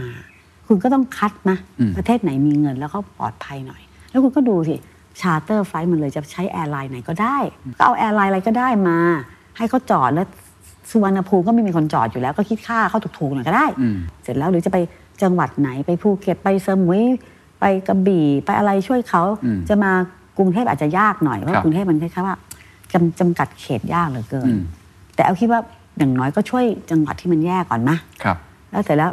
[0.68, 4.76] คุณก็ต้องคัดนะอืมประเทศไหนมีเงินแล้วเขาปลอดภัยหน่อย แล้วคุณก็ดูสิ
[5.22, 7.38] charter flight มันเลยจะใช้ airline ไหนก็ได้
[7.78, 8.98] ก็เอา airline อะไรก็ได้มา
[9.58, 10.28] ให้เขาจอดแล้ว
[10.90, 14.78] สุวรรณภูมิก็ไม่มีคนจอดอยู่แล้ว ก็คิดค่าเขาถูกๆหน่อยก็ได้อืมเสร็จแล้วหรือจะไป
[15.22, 17.02] จังหวัดไหนไปภูเก็ตไปสมุย
[17.60, 19.92] ไปกระบี่ไปอะไรช่วยเขาอืมจะมา
[20.38, 22.36] กรุงเทพอาจจะยากหน่อยเพครัราะบกรุงเทพมันคล้ายๆว่า
[22.94, 24.62] จำจำกัดเขตยากเหลือเกินอืม
[25.16, 25.62] แต่เอาคิดว่า
[25.98, 28.38] อย่างน้อยก็ช่วยจังหวัดที่มันแย่ก่อนมะครับ
[28.72, 29.12] แล้วเสร็จแล้ว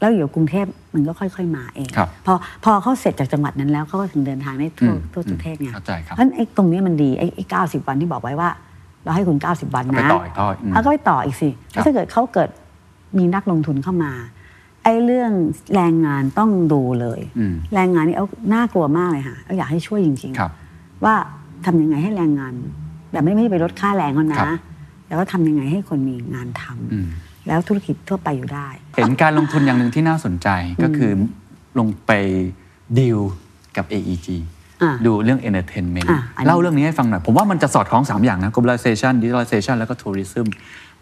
[0.00, 8.50] แล้วอยู่กรุงเทพมันก็ค่อย ๆ มาเองครับพอพอเขาเสร็จจากจังหวัดนั้นแล้วเขาก็ถึงเดินทางได้ทั่วอืมทั่วประเทศไงเข้าใจครับ เพราะฉะนั้นไอ้ตรงนี้มันดีไอ้ไอ้เก้าสิบวันที่บอกไว้ว่า
[9.04, 12.50] เราให้คุณเก้าสิบวันไปนะ ต่ออีกต่ออีกอืมแล้วก็ไปต่ออีกสิครับแล้วถ้าเกิดเขาเกิด
[13.18, 14.12] มีนักลงทุนเข้ามา
[14.82, 15.32] ไอ้เรื่อง
[15.74, 21.14] แรงงานต้องดูเลย อืมแรงงานนี่เอาน่ากลัวมากเลยค่ะเอาอยากให้ช่วยจริงครับ ๆ ว่า
[21.64, 22.54] ทำยังไงให้แรงงาน
[23.12, 24.58] แบบไม่ไม่ไปลดค่าแรงเขาครันะบ
[25.08, 27.08] แล้วก็ทำยังไงให้คนมีงานทำอืม
[27.46, 30.48] แล้วธุรกิจทั่วไปอยู่ได้ เห็นการลงทุนอย่างหนึ่งที่น่าสนใจ
[30.82, 31.12] ก็คือ
[31.78, 32.12] ลงไป
[32.98, 33.18] ดีล
[33.76, 34.28] กับ AEG
[34.82, 40.46] อะดูเรื่อง entertainment อะอันนี้ เล่าเรื่องนี้ให้ฟังหน่อย ผมว่ามันจะสอดคล้อง 3 อย่างนะ globalization digitalization แล้วก็ tourism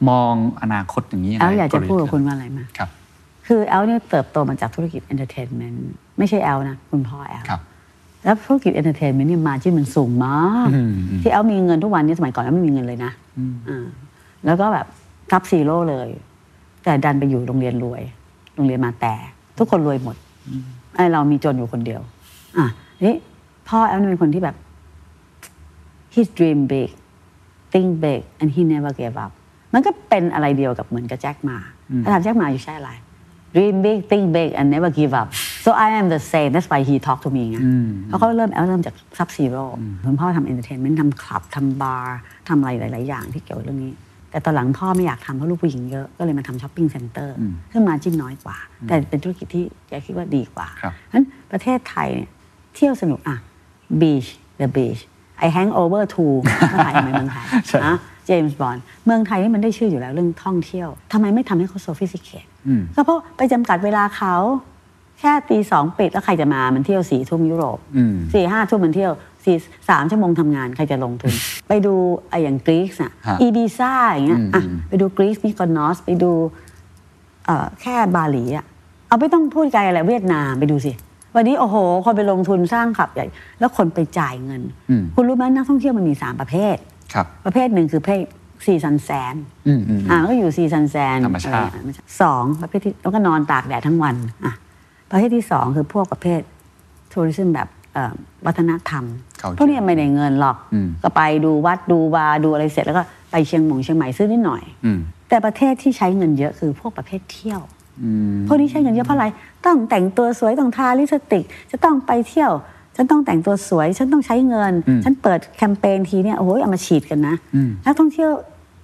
[0.08, 2.90] มองอนาคตอย่างนี้ยังแอไงลอยากจะพูดกับคุณว่าอะไรมา ครับ
[3.46, 5.88] คือแอลเนี่ยเติบโตมาจากธุรกิจเอนเตอร์เทนเมนต์
[6.18, 7.60] ไม่ใช่แอลนะ คุณพ่อแอลครับ
[8.24, 13.10] แล้วธุรกิจเอนเตอร์เทนเมนต์เนี่ยมาที่มันสูงมากอืมอืมที่แอลมีเงินทุกวันนี้สมัยก่อนแอลไม่มีเงินเลยนะ
[13.68, 13.84] อ่า
[14.44, 14.86] แล้วก็แบบ
[15.30, 16.08] ทับซีโร่เลย
[16.84, 18.02] แต่ดันไปอยู่โรงเรียนรวย
[18.54, 19.14] โรงเรียนมาแต่
[19.58, 20.16] ทุกคนรวยหมด
[20.94, 22.00] ไอเรามีจนอยู่คนเดียว
[22.58, 22.66] อะ
[23.04, 23.16] นี่
[23.68, 24.56] พ่อแอลเนี่ยเป็นคนที่แบบ
[26.14, 26.90] he dream big
[27.72, 29.32] think big and he never gave up
[29.72, 31.58] มันก็เป็นอะไรเดียวกับเหมือนกับแจ็คหม่า
[32.04, 32.90] ถ้าถามแจ็คหม่า you ใช้อะไร
[33.54, 35.28] dream big think big and never give up
[35.64, 37.58] so I am the same that's why he talk to me ไง
[38.06, 39.64] เพราะเขาเริ่มแอ๊วเริ่มจาก sub zero
[40.04, 43.92] คุณพ่อทำ entertainment ทำคลับทำบาร์ทำอะไรหลาย ๆ อย่างที่เกี่ยวกับเรื่องนี้
[44.30, 47.36] แต่ตอนหลังพ่อไม่อยากทำเพราะลูกผู้หญิงเยอะก็เลยมาทำ shopping center
[47.72, 48.56] ซึ่ง margin น้อยกว่า
[48.88, 52.30] แต่เป็นธุรกิจที่แกคิดว่าดีกว่าครับเพราะฉะนั้นประเทศไทยเนี่ย
[52.74, 53.36] เที่ยวสนุกอะ
[54.00, 54.28] beach
[54.60, 55.02] the beach
[55.44, 62.53] I hang over to มาถ่ายในเมืองไทยใช่นะเจมส์บอลเมืองไทยนี่มันได้ชื่ออยู่แล้วเรื่องท่องเที่ยวทำไมไม่ทำให้เขา sophisticate อืม
[62.94, 64.34] ก็เพราะไปจำกัดเวลาเขา
[65.20, 69.12] แค่ตีสองปิดแล้วใครจะมามันเที่ยวสี่ทุ่มยุโรปอืมสี่ห้าทุ่มมันเที่ยว
[69.44, 69.56] สี่
[69.88, 71.32] สามชั่วโมงทำงานใครจะลงทุน
[71.68, 71.94] ไปดู
[72.30, 76.32] ไอ้อย่างกรีซอะฮะอีบีซ่าอย่างเงี้ยอะอืมไปดูกรีซมิโกนอสไปดู
[77.46, 78.64] เอ่อแค่บาหลีอะ
[79.08, 80.92] เอาไม่ต้องพูดไกลอะไรเวียดนามไปดูสิ
[81.36, 83.26] วันนี้โอ้โห คนไปลงทุนสร้างคลับใหญ่
[83.58, 86.76] แล้วคนไปจ่ายเงินอืมคุณรู้ไหมนักท่องเที่ยวมันมีสามประเภท
[87.14, 88.20] ครับประเภทหนึ่งคือประเภท
[88.64, 89.34] sea sun sand
[89.66, 94.54] อืมอืมอ่าก็อยู่ sea sun sand ธรรมชาติอะไรอะสองประเภทที่แล้วก็นอนตากแดดทั้งวันอะ
[95.10, 96.40] ประเภทที่สองคือพวกประเภท
[97.12, 98.12] tourism แบบเอ่อ
[98.46, 99.04] วัฒนธรรม
[99.40, 107.60] Culture พวกเนี้ยไม่ได้เงินหรอกอืมก็ไปดูวัดดูวาดูอะไรเสร็จแล้วก็ไปเชียงหมงเชียงใหม่ซื้อนิดหน่อยอืมแต่ประเทศที่ใช้เงินเยอะคือพวกประเภทเที่ยว
[108.02, 109.26] อืมพวกนี้ใช้เงินเยอะเพราะอะไร
[109.64, 112.52] ต้องแต่งตัวสวยต้องทาลิปสติก จะต้องไปเที่ยว
[112.96, 118.30] ฉันต้องแต่งตัวสวย ฉันต้องใช้เงินอืมฉันเปิดแคมเปญทีเนี่ยโอ้โหเอามาฉีดกันนะอืมนักท่องเที่ยว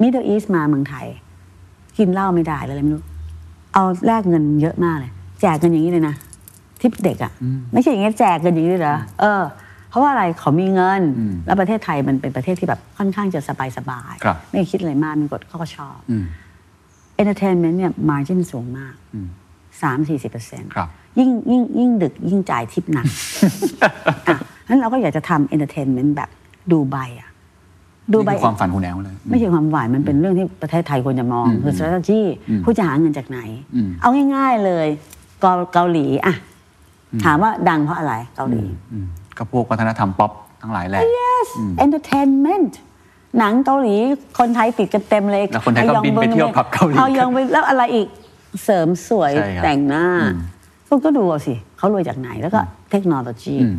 [0.00, 1.06] มิดเดิลอีสมาเมืองไทย
[1.98, 3.04] กินเหล้าไม่ได้เลยอะไรไม่รู้
[3.74, 6.14] เอาแลกเงินเยอะมากเลย แจกเงินอย่างนี้เลยนะ
[6.80, 7.32] ทิปเด็กอะ่ะ
[7.72, 9.42] ไม่ใช่อย่างงี้แจกเงินอย่างนี้เลยเหรอเออ
[9.90, 16.24] เพราะว่าอะไรเขามีเงินอืมแล้วประเทศไทยมันเป็นประเทศที่แบบค่อนข้างจะสบายสบายๆครับไม่คิดอะไรมากมีกฎข้อก็ชอบอืม
[17.16, 19.28] entertainment เนี่ย margin สูงมากอืม
[19.82, 23.06] สามสี่สิบเปอร์เซ็นต์ครับ ยิ่งยิ่งยิ่งดึกยิ่งจ่ายทิปหนัก
[24.28, 24.36] อะ
[24.68, 26.28] นั้นเราก็อยากจะทำ entertainment แบบ
[26.72, 27.28] ดูไบอะ
[28.12, 33.38] ดูนี่ใบคือความฝันคุณแอ๊วเลย ไม่ใช่ความฝันมันเป็นเรื่องที่ประเทศไทยควรจะมอง คือ strategy อืมผู้จะหาเงินจากไหน
[33.74, 34.86] อืมเอาง่าย ๆเลย
[35.40, 36.34] เกาเกาหลีอะ
[37.24, 41.48] ถามว่าดังเพราะอะไรเกาหลีอืมก็พวกวัฒนธรรมป๊อปทั้งหลายแหละ yes
[41.84, 42.72] entertainment
[43.38, 43.94] หนังเกาหลี
[44.38, 48.08] คนไทยติดกันเต็มเลยแล้วคนไทยก็บินไปเที่ยวผับเกาหลีเอายองไปแล้วอะไรอีก
[48.64, 50.06] เสริมสวยใช่ครับแต่งหน้า
[50.90, 53.76] อืมคุณก็ดูเอาสิเขารวยจากไหนแล้วก็เทคโนโลยีอืม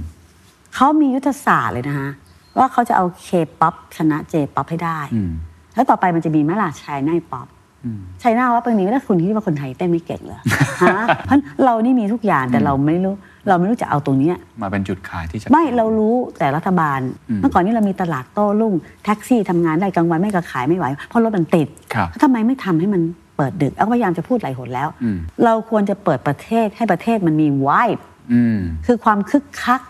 [0.76, 2.10] เขามียุทธศาสตร์เลยนะฮะ
[2.58, 3.28] ว่าเขาจะเอาเค
[3.60, 5.32] ป๊อปชนะ J-pop ให้ได้อืม
[5.76, 7.47] แล้วต่อไปมันจะมีไหมล่ะ China pop
[7.86, 10.39] อืมชายน่าว่าเป็นนี้แล้วคุณคิดว่าคนไทยเต้นไม่เก่งเหรอ
[10.84, 13.13] ฮะเพราะเรานี่มีทุกอย่างแต่เราไม่รู้
[13.47, 27.89] เราไม่รู้จะเอาตรงเนี้ยมาเป็นจุดขายที่จะไม่เรารู้แต่รัฐบาลอืมเมื่อก่อนนี้เรามีตลาดโต้รุ่งแท็กซี่ทำงานได้กลางวันไม่ก็ขายไม่ไหวเพราะรถมันติดครับทำไมไม่ทำให้มันเปิดดึกเอาพยายามจะพูดหลายหนแล้วอืมเราควรจะเปิดประเทศให้ประเทศมันมีวาย
[28.34, 29.82] อืมคือความคึกคัก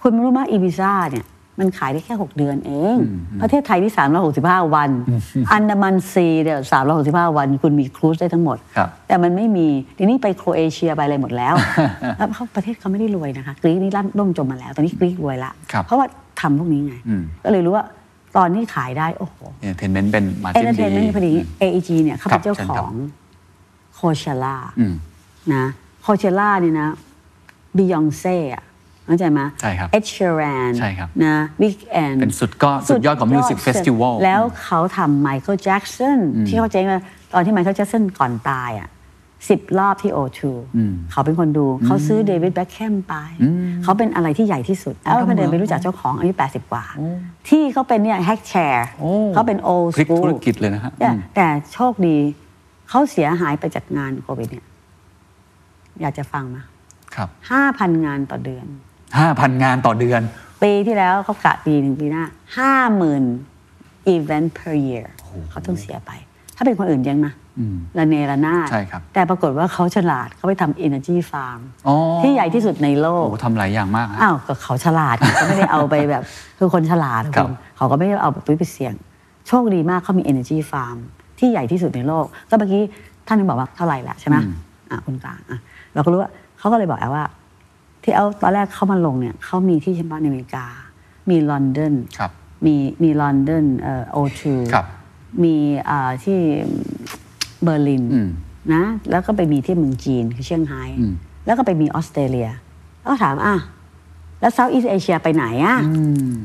[0.00, 1.26] คุณไม่รู้ไหมอีบิซ่าเนี่ย
[1.60, 3.92] มันขายได้แค่6เดือนเองอืมประเทศไทยที่
[4.32, 4.90] 365วัน
[5.52, 6.58] อันดามันซีเนี่ย
[6.98, 9.66] 365วัน คุณมีครูซได้ทั้งหมดครับแต่มันไม่มี
[9.98, 11.54] ทีนี้ไปโครเอเชียไปอะไรหมดแล้ว
[12.18, 16.06] แล้วเขาประเทศเขาไม่ได้รวยนะคะ กรีกนี่ล่ำล่มจมมาแล้ว ตอนนี้กรีกรวยละครับเพราะว่า
[16.40, 17.84] ทำพวกนี้ไงอืมก็เลยรู้ว่า
[18.36, 22.94] ตอนนี้ขายได้โอ้โหเอนเทนเมนต์เป็นมาเอจิ้เ r นเทนเมนต์พอดี AEG เนี่ยเขาเป็นเจ้าครับเชิญขครัอบง
[23.94, 24.94] โคเชล่าอืม
[25.54, 25.64] นะ
[26.02, 26.88] โคเชล่านี่นะ
[27.76, 28.64] บิยองเซ่อะ
[29.06, 36.18] เข้าใจไหมใช่ครับเอ็ดเชแรนใช่ครับนะวิกแอนเป็นสุดก็สุดยอดของ Music Festival แล้วเขาทำไมเคิลแจ็กสัน
[36.48, 37.00] ที่เขาเจ๊งมา
[37.34, 38.88] ตอนที่ไมเคิลแจ็กสันก่อนตายอะ
[39.48, 40.40] สิบรอบที่ O2
[40.76, 43.14] อืมเขาเป็นคนดูเขาซื้อเดวิดแบ็คแฮมไป
[43.82, 46.84] เขาเป็นอะไรที่ใหญ่ที่สุดแล้วพอเดินไปรู้จักเจ้าของอายุ 80 กว่า
[47.48, 52.16] ที่เขาเป็นเนี่ยแฮกแชร์โอ้เขาเป็นโอพลิกสกูธุรกิจเลยนะฮะแต่อืมแต่โชคดี
[52.88, 54.66] เขาเสียหายไปจากงานโควิดเนี่ย
[56.00, 56.62] อยากจะฟังมา
[57.14, 58.66] ครับห้าพันงานต่อเดือน
[59.18, 60.22] ห้าพันงานต่อเดือน
[60.62, 62.24] ปีที่แล้วเขากะปีหนึ่งปีหน้า
[62.58, 63.24] ห้าหมื่น
[64.14, 65.06] event per year
[65.50, 66.10] เขาต้องเสียไป
[66.56, 76.22] ถ้าเป็นคนอื่นยังนะอืมระเนระนาดใช่ครับแต่ปรากฏว่าเขาฉลาดเขาไปทำ energy farm อ๋อที่ใหญ่ที่สุดในโลโอ้กโหทำหลายอย่างมากฮะอ้าวก็เขาฉลาดเขาไม่ได้เอาไปแบบ
[76.58, 78.94] คือคนฉลาดครับณเขาก็ไม่ได้เอาไปไปเสี่ยง
[79.48, 80.98] โชคดีมากเขามี energy farm
[81.38, 82.82] ที่ใหญ่ที่สุดในโลก ก็เมื่อกี้
[83.26, 84.36] ท่านนึงบอกว่าเท่าไหร่ละใช่ไหม
[84.90, 85.58] อะคุณกลางอะ
[85.94, 87.24] เราก็รู้ว่าเขาก็เลยบอกแอ๊วว่า
[88.02, 90.66] ที่เอาตอนแรกเขามาลงเนี่ยเขามีที่เฉพาะในอเมริกา
[91.30, 92.30] มีลอนดอนครับ
[92.66, 94.86] มีมีลอนดอนเอ่อ O2ครับ
[95.42, 95.56] มี
[95.88, 96.38] อ่าที่
[97.62, 98.28] เบอร์ลินอืม
[98.74, 101.12] นะแล้วก็ไปมีที่เมืองจีนคือเซี่ยงไฮ้อืม
[101.46, 102.48] แล้วก็ไปมีออสเตรเลีย
[103.00, 103.56] แล้วก็ถามอะ
[104.40, 105.78] แล้ว Southeast Asia ไปไหนอะ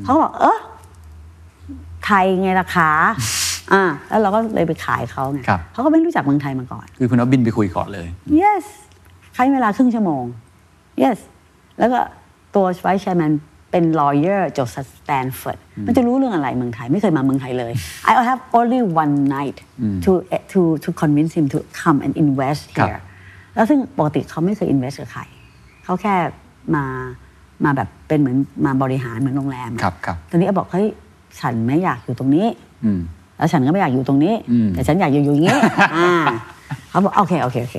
[0.03, 0.59] เขาก็บอกเออ
[2.05, 2.89] ไทยไงราคา
[3.73, 8.07] อ่าแล้วเราก็เลยไปขายเขาไงครับเขาก็ไม่รู้จักเมืองไทยมาก่อน คือคุณเอาบินไปคุยก่อนเลย
[8.41, 8.65] yes
[9.35, 10.23] ใช้เวลาครึ่งชั่วโมง
[11.03, 11.19] yes
[11.79, 11.99] แล้วก็
[12.55, 13.33] ตัว vice chairman
[13.71, 17.73] เป็น lawyer จบสแตนฟอร์ดมันจะรู้เรื่องอะไรเมืองไทย ไม่เคยมาเมืองไทยเลย
[18.09, 19.57] I have only one night
[20.05, 20.11] to
[20.51, 23.01] to to convince him to come and invest ครับ here
[23.55, 25.21] แล้วซึ่งปกติเขาไม่เคย invest กับใคร
[25.83, 26.15] เขาแค่
[26.75, 26.85] มา
[27.65, 30.87] มาแบบเป็นเหมือนมาบริหารเหมือนโรงแรมอะครับครับตอนนี้บอกเฮ้ย
[31.39, 32.47] ฉันไม่อยากอยู่ตรงนี้
[32.85, 32.99] อืม
[33.37, 35.55] แล้วฉันก็ไม่อยากอยู่ตรงนี้อืมแต่ฉันอยากอยู่อย่างนี้
[35.95, 36.13] อ่า
[36.89, 37.77] เขาบอกโอเคโอเคโอเค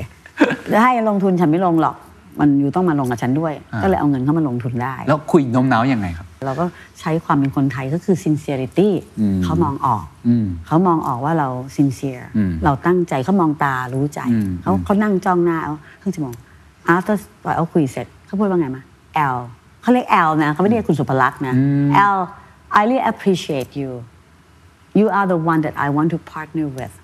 [0.70, 1.96] แล้วให้ลงทุนฉันไม่ลงหรอก
[2.38, 6.64] มันอยู่ต้องมาลงกับฉันด้วยก็เลยเอาเงินเข้ามาลงทุนได้ แล้วคุยโน้มน้าวยังไงครับ เราก็
[7.00, 8.88] ใช้ความเป็นคนไทยก็คือ sincerity
[9.20, 16.34] อืม เขามองออก อืม เขามองออกว่าเรา sincere อืมเราตั้งใจเขามองตารู้ใจ อืมเขาเขานั่งจ้องหน้าเอาครึ่งชั่วโมง
[16.94, 18.82] after ปล่อยเอาคุยเสร็จเขาพูดว่าไงมา
[19.34, 19.38] L
[19.82, 21.54] เขาเรียก L นะเขาไม่เรียกคุณสุภลักษณ์นะ
[22.16, 22.18] L
[22.78, 23.90] I really appreciate you
[24.98, 26.94] you are the one that I want to partner with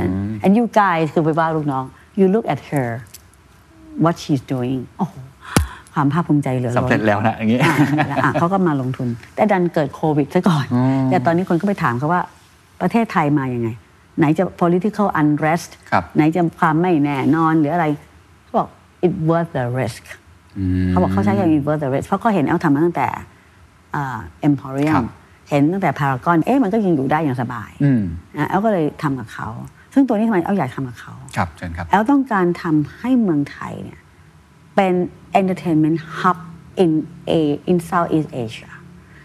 [0.00, 0.10] and,
[0.42, 1.84] and you guys คือไปว่าลูกน้อง
[2.18, 2.88] you look at her
[4.04, 5.14] what she's doing โอ้โห
[5.94, 7.74] ความภาคภูมิใจเหลือล้นสำเร็จแล้วนะอย่างงี้อะ
[8.08, 10.66] แล้วอะเขาก็มาลงทุน แต่ดันเกิดโควิดซะก่อน
[11.10, 12.22] แต่ตอนนี้คนก็ไปถามเขาว่า
[12.80, 13.68] ประเทศไทยมายังไง
[14.18, 17.86] ไหนจะ political unrest ครับไหนจะความไม่แน่นอนหรืออะไร
[18.42, 18.68] เขาบอก
[19.06, 20.02] it worth the risk
[20.88, 23.08] เขาบอกเขาใช้คำ it worth the risk เพราะเขาเห็นแอลทำมาตั้งแต่
[23.94, 25.06] อ่า emporium ครับ
[25.50, 28.02] เห็นตั้งแต่พารากอนเอ๊ะมันก็ยังอยู่ได้อย่างสบายอืม
[28.36, 29.48] นะแอลก็เลยทำกับเขา
[29.94, 33.98] ซึ่งตัวนี้ทำไมแอลอยากทำกับเขา ครับเชิญครับแอลต้องการทำให้เมืองไทยเนี่ย
[34.76, 34.94] เป็น
[35.40, 36.38] entertainment hub
[36.82, 36.90] in
[37.30, 37.32] a
[37.70, 38.70] in Southeast Asia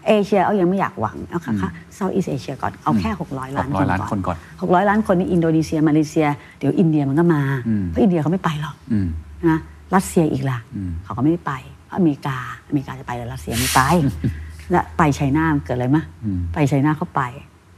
[0.06, 6.26] เอเชียเอายังไม่อยากหวังเอาค่ะค่ะ Southeast Asia ก่อนเอาแค่ 600 ล้านคน600ล้านคนก่อน600 ล้านคนนี่อินโดนีเซียมาเลเซีย
[6.58, 9.08] เดี๋ยวอินเดียมันก็มาอืมเพราะอินเดียเขาไม่ไปหรอกอืม
[9.48, 9.58] นะ
[9.94, 11.52] รัสเซียอีกล่ะอืมเขาก็ไม่ได้ไป
[11.86, 12.36] เพราะอเมริกา
[12.68, 13.80] อเมริกาจะไปแต่รัสเซียไม่ไป
[14.70, 16.04] และไป China มันเกิดอะไรมะ
[16.52, 17.22] ไป China เขาไป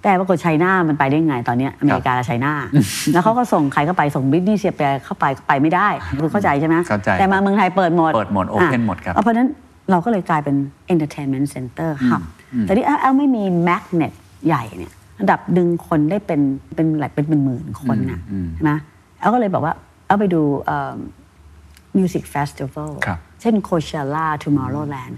[0.02, 2.52] แต่ปรากฏ China มันไปได้ไงตอนเนี้ยอเมริกาและ China
[3.12, 5.88] แล้วเขาก็ส่งใครเข้าไปส่ง Britney Spears เข้าไปไปไม่ได้
[6.20, 9.48] คุณเข้าใจใช่ไหมเข้าใจแต่มาเมืองไทยเปิดหมด เปิดหมด open อะหมดครับเพราะฉะนั้น
[9.90, 10.56] เราก็เลยกลายเป็น
[10.92, 12.22] entertainment center hub
[12.62, 14.12] แต่ที่แอ๊วไม่มี magnet
[14.46, 16.40] ใหญ่เนี่ยระดับดึงคนได้เป็น
[16.74, 18.72] เป็นหลายเป็นเป็นหมื่นคนน่ะอืมอืมใช่ไหม
[19.18, 19.74] แอ๊วก็เลยบอกว่า
[20.06, 20.42] เอาไปดู
[21.96, 25.14] music festival ครับเช่น Coachella Tomorrowland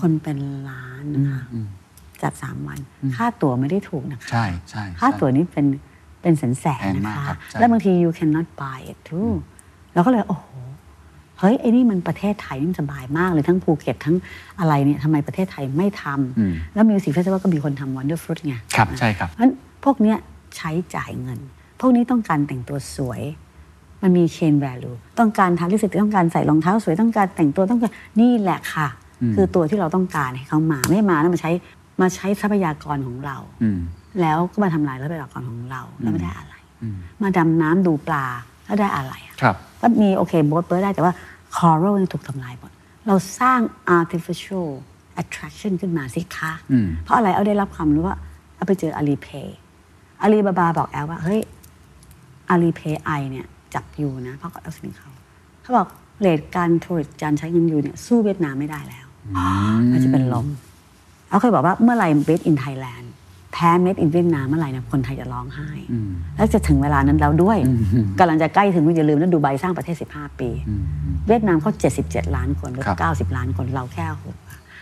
[0.00, 0.38] คนเป็น
[0.68, 1.42] ล้านนะคะ
[2.22, 2.78] จัดสามวัน
[3.16, 5.66] ค่าตั๋วไม่ได้ถูกนะคะใช่ใช่ค่าใช่ตั๋วนี้เป็น
[6.22, 9.30] เป็นแสนแสนแพงนะมากคะครับใช่แล้วบางที you cannot buy it too
[9.94, 10.46] เราก็เลย โอ้โห
[11.38, 14.16] เฮ้ย ไอ้นี่มันประเทศไทยนี่มันสบายมากเลย ทั้งภูเก็ตทั้ง
[14.60, 16.04] อะไรเนี่ยทำไมประเทศไทยไม่ท
[16.38, 19.52] อืมำแล้ว music festival ก็มีคนทำ Wonderfruit ไงครับ ใช่ครับเพราะฉะนั้น
[19.84, 20.16] พวกเนี้ย
[20.56, 21.38] ใช้จ่ายเงิน
[21.80, 23.22] พวกนี้ต้องการแต่งตัวสวย
[24.02, 28.88] มันมี chain value ต้องการทาลิปสติกต้องการใส่รองเท้าสวยต้องการแต่งตัวต้องการนี่แหละค่ะ
[29.34, 31.52] คือตัวที่เราต้องการให้เขามาไม่ให้มาแล้วมาใช้
[32.00, 33.80] มาใช้ทรัพยากรของเราอืม
[34.20, 38.26] แล้วก็มาทำลายทรัพยากรของเรา แล้วไม่ได้อะไรอืมมาดำน้ำดูปลา
[38.64, 41.12] แล้วได้อะไรอะครับก็มีโอเคโบ๊ทเบิร์ดได้แต่ว่า
[41.56, 42.72] คอรัลยังถูกทำลายหมด
[43.06, 43.60] เราสร้าง
[43.98, 44.68] artificial
[45.22, 48.16] attraction ขึ้นมาสิคะอืมเพราะอะไรเอาได้รับความรู้ว่า
[48.56, 49.58] เอาไปเจออาลีเพย์
[50.22, 51.40] อาลีบาบาบอกแอลว่า เฮ้ย
[52.50, 55.10] อาลีเพย์ไอเนี่ย จับอยู่นะ เพราะเอาสินเขา
[55.62, 55.88] เขาบอก
[56.20, 59.06] เลทการทัวริสการใช้เงินยูเนี่ย สู้เวียดนามไม่ได้แล้ว
[59.92, 60.46] อาจจะเป็นลม
[61.30, 63.06] เอาเคยบอกว่าเมื่อไหร่ made in Thailand
[63.52, 65.70] แพ้ made in เวียดนามเมื่อไหร่เนี่ยคนไทยจะร้องไห้
[66.36, 67.58] แล้วจะถึงเวลานั้นแล้วด้วย
[68.18, 70.50] กำลังจะใกล้ถึงอย่าลืมนะดูไบสร้างประเทศ 15 ปี
[71.28, 71.72] เวียดนามเขา
[72.04, 74.36] 77 ล้านคนหรือครับ90 ล้านคนเราแค่หก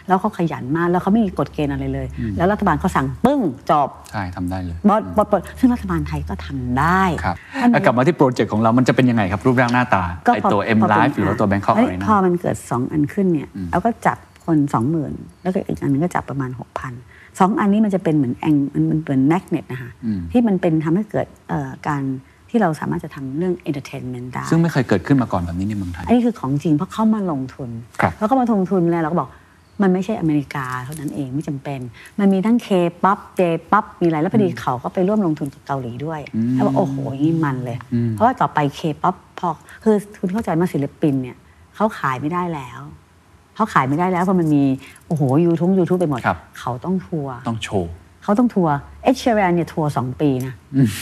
[0.08, 2.06] แล้วเขาขยันมากแล้วเขาไม่มีกฎเกณฑ์อะไรเลย
[2.36, 14.58] แล้วรัฐบาลเขาสั่งปึ้งจบใช่ทำได้เลย boss boss boss ซึ่งรัฐบาลไทยก็ทำได้ครับท่านแล้วกลับมาที่โปรเจกต์ของเรามันจะเป็นยังไงครับ รูปร่างหน้าตาก็ไอพอตัว M พอเป็น Live หรือว่าตัว Bangkok อันอะไรนี้นะพอมันเกิด 2 อันขึ้นเนี่ยเราก็จับ คน
[15.00, 16.50] 20,000แล้วก็อีกอันหนึงก็จับประมาณ
[16.94, 19.90] 6,000สองอันนี้มันจะเป็นเหมือนแองมันมันเป็น magnet นะคะ
[20.32, 22.02] ที่มันเป็นทำให้เกิดเอ่อการ
[22.50, 29.30] ที่เราสามารถจะทำเรื่อง entertainment ได้ ซึ่งไม่เคยเกิดขึ้นมาก่อนแบบนี้ในเมืองไทย อันนี้คือของจริงเพราะเขามาลงทุนครับแล้วก็มาลงทุนแล้วเราก็บอก
[29.82, 31.80] มันไม่ใช่อเมริกาเท่านั้นเองไม่จำเป็น
[32.18, 36.20] มันมีทั้ง K-pop J-pop มีอะไร แล้วพอดีเขาก็ไปร่วมลงทุนกับเกาหลีด้วย
[36.54, 37.76] แล้วบอกโอ้โหยี่มันเลย
[38.12, 39.48] เพราะว่าต่อไปเคป๊อปพอ
[39.84, 41.36] คือคุณเข้าใจมาศิลปินเนี่ย
[41.76, 42.80] เขาขายไม่ได้แล้ว
[43.58, 44.64] เขาขายไม่ได้แล้วเพราะมันมี
[45.08, 47.90] โอ้โห YouTube YouTube ไปหมดครับเขาต้องทัวร์ต้องโชว์
[48.22, 50.54] เขาต้องทัวร์เอชเชอร์เนี่ยทัวร์สองปีนะ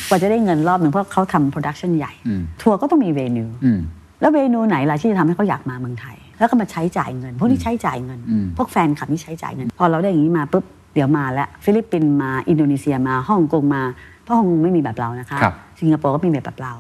[0.08, 3.80] กว่าจะได้เงินรอบหนึ่งเพราะเขาทำ production ใหญ่อืมทัวร์ก็ต้องมี venue อืม
[4.20, 10.64] แล้ว venue ไหนล่ะที่จะทำให้เขาอยากมาเมืองไทย แล้วก็มาใช้จ่ายเงิน พวกนี้ใช้จ่ายเงินอืมพวกแฟนคลับนี่ใช้จ่ายเงิน พอเราได้อย่างนี้มาปุ๊บ
[10.94, 13.82] เดี๋ยวมาแล้วฟิลิปปินส์มาอินโดนีเซียมาฮ่องกงมา
[14.22, 16.74] เพราะฮ่องกงไม่มีแบบเรานะคะครับสิงคโปร์ก็มีแบบเรา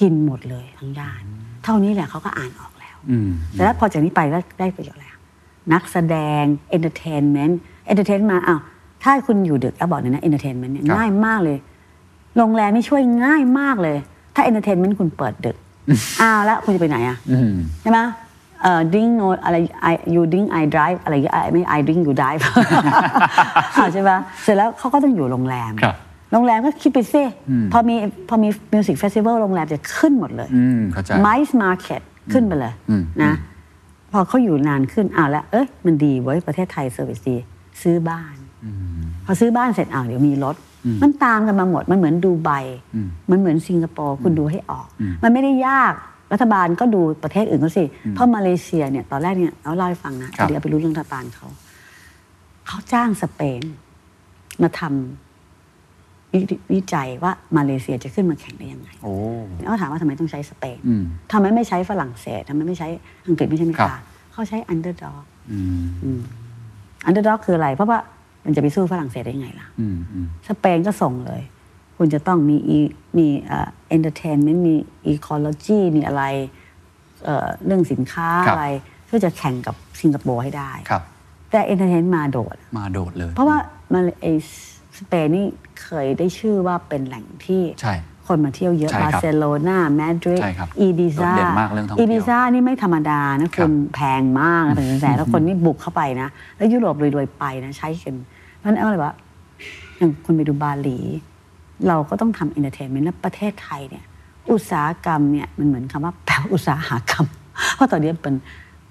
[0.00, 1.22] กินหมดเลยทั้งด้าน
[1.64, 5.07] เท่านี้แหละเขาก็อ่านออกแล้วอืมแต่แล้วพอจากนี้ไปได้ได้ประโยชน์อะไรอะ
[5.72, 8.60] นักแสดง entertainment entertain มาอ้าว
[9.02, 11.58] ถ้าคุณอยู่ดึกแอ๊วบอกเลยนะ entertainment เนี่ยครับง่ายมากเลย
[12.36, 13.96] โรงแรมนี่ช่วยง่ายมากเลย
[14.34, 15.56] ถ้า entertainment คุณเปิดดึก
[16.20, 17.52] อ้าวแล้วคุณจะไปไหนอะอืม
[17.82, 18.00] ใช่ไหม
[18.62, 19.56] เอ่อ drink no อะไร
[19.90, 22.42] I you drink I drive อะไรอย่างเงี้ย I ไม่ I drink you drive
[23.76, 25.94] อ่าใช่ปะเสร็จแล้วเขาก็ต้องอยู่โรงแรมครับ
[26.32, 27.22] โรงแรมก็คิดไปซิ
[27.72, 27.96] พอมี
[28.28, 33.32] พอมี music festival โรงแรมจะขึ้นหมดเลยอืมเข้าใจไม MICE market ขึ้นไปเลยอืมนะ
[34.12, 37.36] พอเขาอยู่นานขึ้นอ้าวแล้วเอ้ยมันดีเว้ยประเทศไทย service ดี
[37.82, 38.36] ซื้อบ้าน
[39.24, 40.56] พอซื้อบ้านเสร็จอ้าวเดี๋ยวมีรถ
[41.02, 42.50] มันตามกันมาหมดมันเหมือนดูไบ
[43.30, 44.86] มันเหมือนสิงคโปร์คุณดูให้ออก
[45.22, 45.92] มันไม่ได้ยาก
[46.32, 51.48] รัฐบาลก็ดูประเทศอื่นเขาสิ เพราะมาเลเซียเนี่ยตอนแรกเนี่ยเอาเล่าให้ฟังนะครับเดี๋ยวเอาไปรู้เรื่องรัฐบาลเขา
[52.66, 53.62] เขาจ้างสเปน
[54.62, 55.27] มาทำ
[56.72, 59.14] วิจัยว่ามาเลเซียจะขึ้นมาแข่งได้ยังไงโอ้
[59.60, 60.78] แล้วถามว่าทำไมต้องใช้สเปน
[61.32, 62.88] ทำไมไม่ใช้ฝรั่งเศสทำไมไม่ใช้
[63.26, 63.94] อังกฤษไม่ใช่อเมริกา
[64.32, 65.24] เขาใช้ underdog
[67.04, 67.98] underdog คืออะไร เพราะว่า
[68.44, 69.66] มันจะไปสู้ฝรั่งเศสได้ยังไงล่ะ
[70.48, 71.42] สเปนก็ส่งเลย
[71.96, 72.56] คุณจะต้องมี
[73.18, 74.74] มี entertainment มี
[75.06, 76.22] ecology มีอะไร
[77.24, 78.64] เเรื่องสินค้าคอะไร
[79.06, 81.02] เพื่อจะแข่งกับสิงคโปร์ให้ได้ครับ
[81.50, 83.56] แต่ entertain มาโดด มาโดดเลย เพราะว่า
[83.92, 84.26] มาไอ
[84.98, 85.46] สเปนนี่
[85.82, 87.94] เคยได้ชื่อว่าเป็นแหล่งที่ใช่
[88.26, 98.14] คนมาเที่ยวเยอะใช่ครับบาร์เซโลนามาดริดใช่ครับอีบิซาโดดเด่นมากเรื่องท่องเที่อียวบิซานี่ไม่ธรรมดานะครัคุบณแพงมากนะเป็นแสนๆแล้วคนนี่บุกเข้าไปนะ แล้วยุโรปรวยๆไปนะใช้กัน
[98.58, 99.12] เพราะฉะนั้นเอาเลยว่า
[99.96, 100.98] อย่างคุณไปดูบาหลี
[101.88, 104.04] เราก็ต้องทำ entertainment แล้วประเทศไทยเนี่ย
[104.52, 107.26] อุตสาหกรรมเนี่ยมันเหมือนคำว่าแปลว่าอุตส่าห์ทำ
[107.74, 108.34] เพราะตอนนี้มัน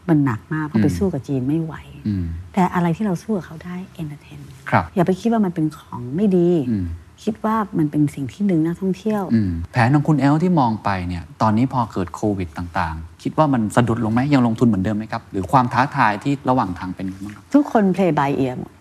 [0.09, 1.73] มันหนักมากเพราะไปสู้กับจีนไม่ไหว
[2.07, 6.87] อืมแต่อะไรที่เราสู้กับเขาได้ entertain ครับอย่าไปคิดว่ามันเป็นของไม่ดีอืม
[7.23, 18.73] คิดว่ามันเป็นสิ่งที่ดึงนักท่องเที่ยวอืมแผนของคุณแอ๊วที่มองไปเนี่ยตอนนี้พอเกิดโควิดต่างๆ คิดว่ามันสะดุดลงไหมยังลงทุนเหมือนเดิมไหมครับ หรือความท้าทายที่ระหว่างทางเป็นยังไงบ้างครับทุกคน play by ear หมด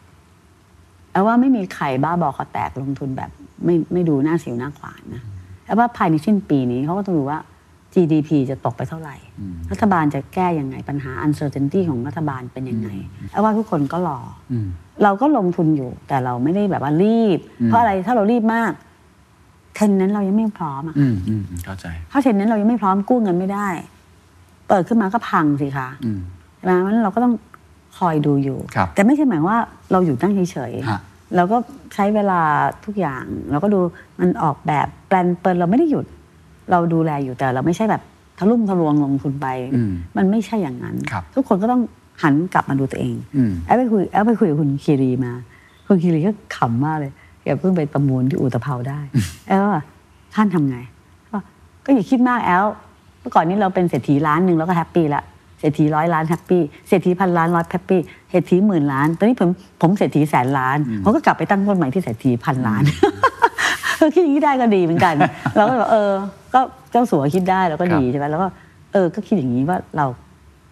[1.13, 3.31] แต่ว่าไม่มีใครบ้าบอคอแตกลงทุนแบบ
[3.65, 5.23] ไม่ไม่ดูหน้าสิวหน้าขวานนะ
[5.65, 7.39] แล้วว่าภายในสิ้นปีนี้เขาก็ต้องดูว่า
[7.97, 9.17] GDP จะตกไปเท่าไหร่
[9.71, 12.89] รัฐบาลจะแก้ยังไงปัญหา uncertainty ของรัฐบาลเป็นยังไง
[13.31, 14.19] เอาว่าทุกคนก็รอ
[14.53, 14.69] อม
[15.03, 18.73] เราก็ลงทุนอยู่ แต่เราไม่ได้แบบว่ารีบ เพราะอะไรถ้าเรารีบมาก
[19.75, 23.69] เทนนั้นเรายังไม่พร้อมอะอืมอืมอืมเข้าใจถ้าเทนนั้นเรายังไม่พร้อมกู้เงินไม่ได้
[24.69, 26.21] เปิดขึ้นมาก็พังสิคะอืม
[26.57, 27.35] ใช่ไหมเพราะฉะนั้นเราก็ต้อง
[27.99, 29.57] คอยดูอยู่ครับแต่ไม่ใช่หมายว่า
[29.93, 31.57] เราอยู่ตั้งเฉยฮะๆเราก็
[31.95, 32.41] ใช้เวลา
[32.85, 33.81] ทุกอย่าง เราก็ดู
[34.21, 36.07] มันออกแบบแปลนเปิดเราไม่ได้หยุด
[36.71, 38.03] เราดูแลอยู่แต่เราไม่ใช่แบบ
[38.39, 41.83] ทะลุ่มทะลวงลงทุนไปอืมมันไม่ใช่อย่างนั้นครับทุกคนก็ต้อง
[42.23, 45.33] หันกลับมาดูตัวเองอืมแอ๊วไปคุยแอ๊วไปคุยกับคุณคีรีมา
[45.87, 49.01] คุณคีรีก็ขำมากเลยแกเพิ่งไปประมูลที่อู่ตะเภาได้
[49.47, 49.83] แอ๊วว่า
[50.35, 50.79] ท่านทำไง
[51.31, 51.37] ก็
[51.85, 52.67] ก็อย่าคิดมากแอ๊ว
[53.21, 55.23] เมื่อก่อนนี้เราเป็นเศรษฐีล้านหนึ่งแล้วก็ happy ละ
[55.61, 58.01] เศรษฐีร้อยล้านแฮปปี้เศรษฐีพันล้านร้อยแฮปปี้
[58.31, 59.49] เศรษฐีหมื่นล้าน ตอนนี้ผม
[59.81, 63.36] ผมเศรษฐีแสนล้านผมก็กลับไปตั้งต้นใหม่ที่เศรษฐีพันล้านเออ
[64.15, 65.15] คิดอย่างนี้ได้ก็ดีเหมือนกัน
[65.57, 66.13] เราก็แบบเออ
[66.55, 68.49] ก็เจ้าสัวคิดได้แล้วก็ดีครับใช่ไหมแล้วก็
[68.93, 70.07] เออ ก็คิดอย่างนี้ว่าเรา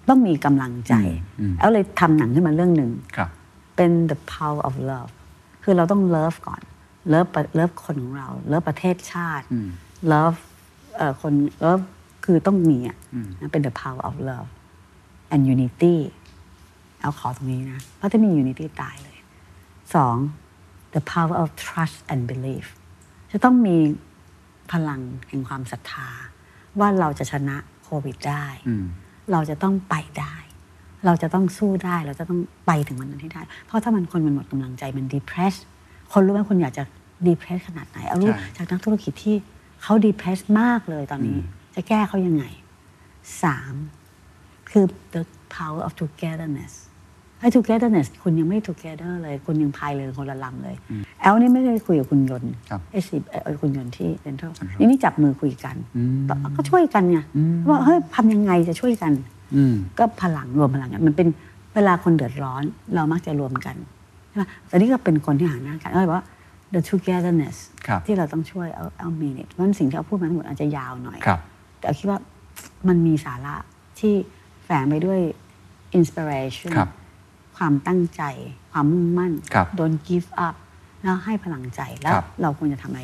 [0.08, 0.94] ต้องมีกำลังใจ
[1.40, 3.28] อืมแล้วเลยทำหนังขึ้นมาเรื่องหนึ่งครับ
[3.76, 5.12] เป็น the power of love
[5.64, 6.62] คือเราต้อง love ก่อน
[7.12, 9.68] love ประ love คนของเรา love ประเทศชาติอืม
[10.12, 10.38] love
[10.96, 11.34] เอ่อคน
[11.64, 11.84] love
[12.24, 14.48] คือต้องมีอะอืมนะเป็น the power of love
[15.32, 15.96] and unity
[17.00, 19.18] เอาขอตรงนี้นะเพราะถ้ามี unity ตายเลย
[19.94, 20.16] สอง
[20.94, 22.66] the power of trust and belief
[23.36, 23.76] จะต้องมี
[24.72, 26.08] พลังแห่งความศรัทธา
[26.80, 28.86] ว่าเราจะชนะโควิดได้อืม
[29.32, 30.34] เราจะต้องไปได้
[31.06, 35.54] เราจะต้องสู้ได้เราจะต้องไปถึงวันนั้นให้ได้ เพราะถ้ามันคนมันหมดกำลังใจมัน depress
[36.12, 36.84] คนรู้ไหมคนอยากจะ
[37.26, 39.36] depress ขนาดไหน เอารู้ใช่จากนักธุรกิจที่
[39.82, 41.38] เขา depress มากเลยตอนนี้
[41.74, 42.44] จะแก้เขายังไง
[43.42, 43.74] สาม
[44.70, 45.22] คือ the
[45.56, 46.72] power of togetherness
[47.44, 50.76] ไอ้ togetherness คุณยังไม่ together เลย คุณยังพายเรือคนละลำเลย
[51.20, 55.76] แอลนี่ไม่ได้คุยกับคุณยนต์ครับไอ้สิเอ่อคุณยนต์ที่เซ็นทรัล Central นี่นี่จับมือคุยกัน
[56.56, 57.18] ก็ช่วยกันไง
[57.68, 59.12] ว่าเฮ้ยทำยังไงจะช่วยกัน
[59.56, 61.28] อืมก็พลังรวมพลังกันมันเป็น
[61.74, 62.62] เวลาคนเดือดร้อน
[62.94, 63.76] เรามักจะรวมกัน
[64.28, 66.26] ใช่ไหมแต่นี่ก็เป็นคนที่หาหน้ากันก็เลยบอกว่า
[66.74, 71.40] the togetherness ครับที่เราต้องช่วยเอาเอามีเนี่ยเพราะฉะนั้นสิ่งที่เอาพูดมาทั้งหมดอาจจะยาวหน่อยครับ
[71.78, 72.18] แต่เอาคิดว่า
[72.88, 73.54] มันมีสาระ
[74.00, 74.14] ที่
[74.64, 75.20] แฝงไปด้วย
[75.98, 76.88] inspiration ครับ
[77.56, 78.22] ความตั้งใจ
[78.72, 80.54] ความมุ่งมั่นครับ don't give up
[81.02, 83.02] แล้วให้พลังใจแล้วครับเราควรจะทำอะไร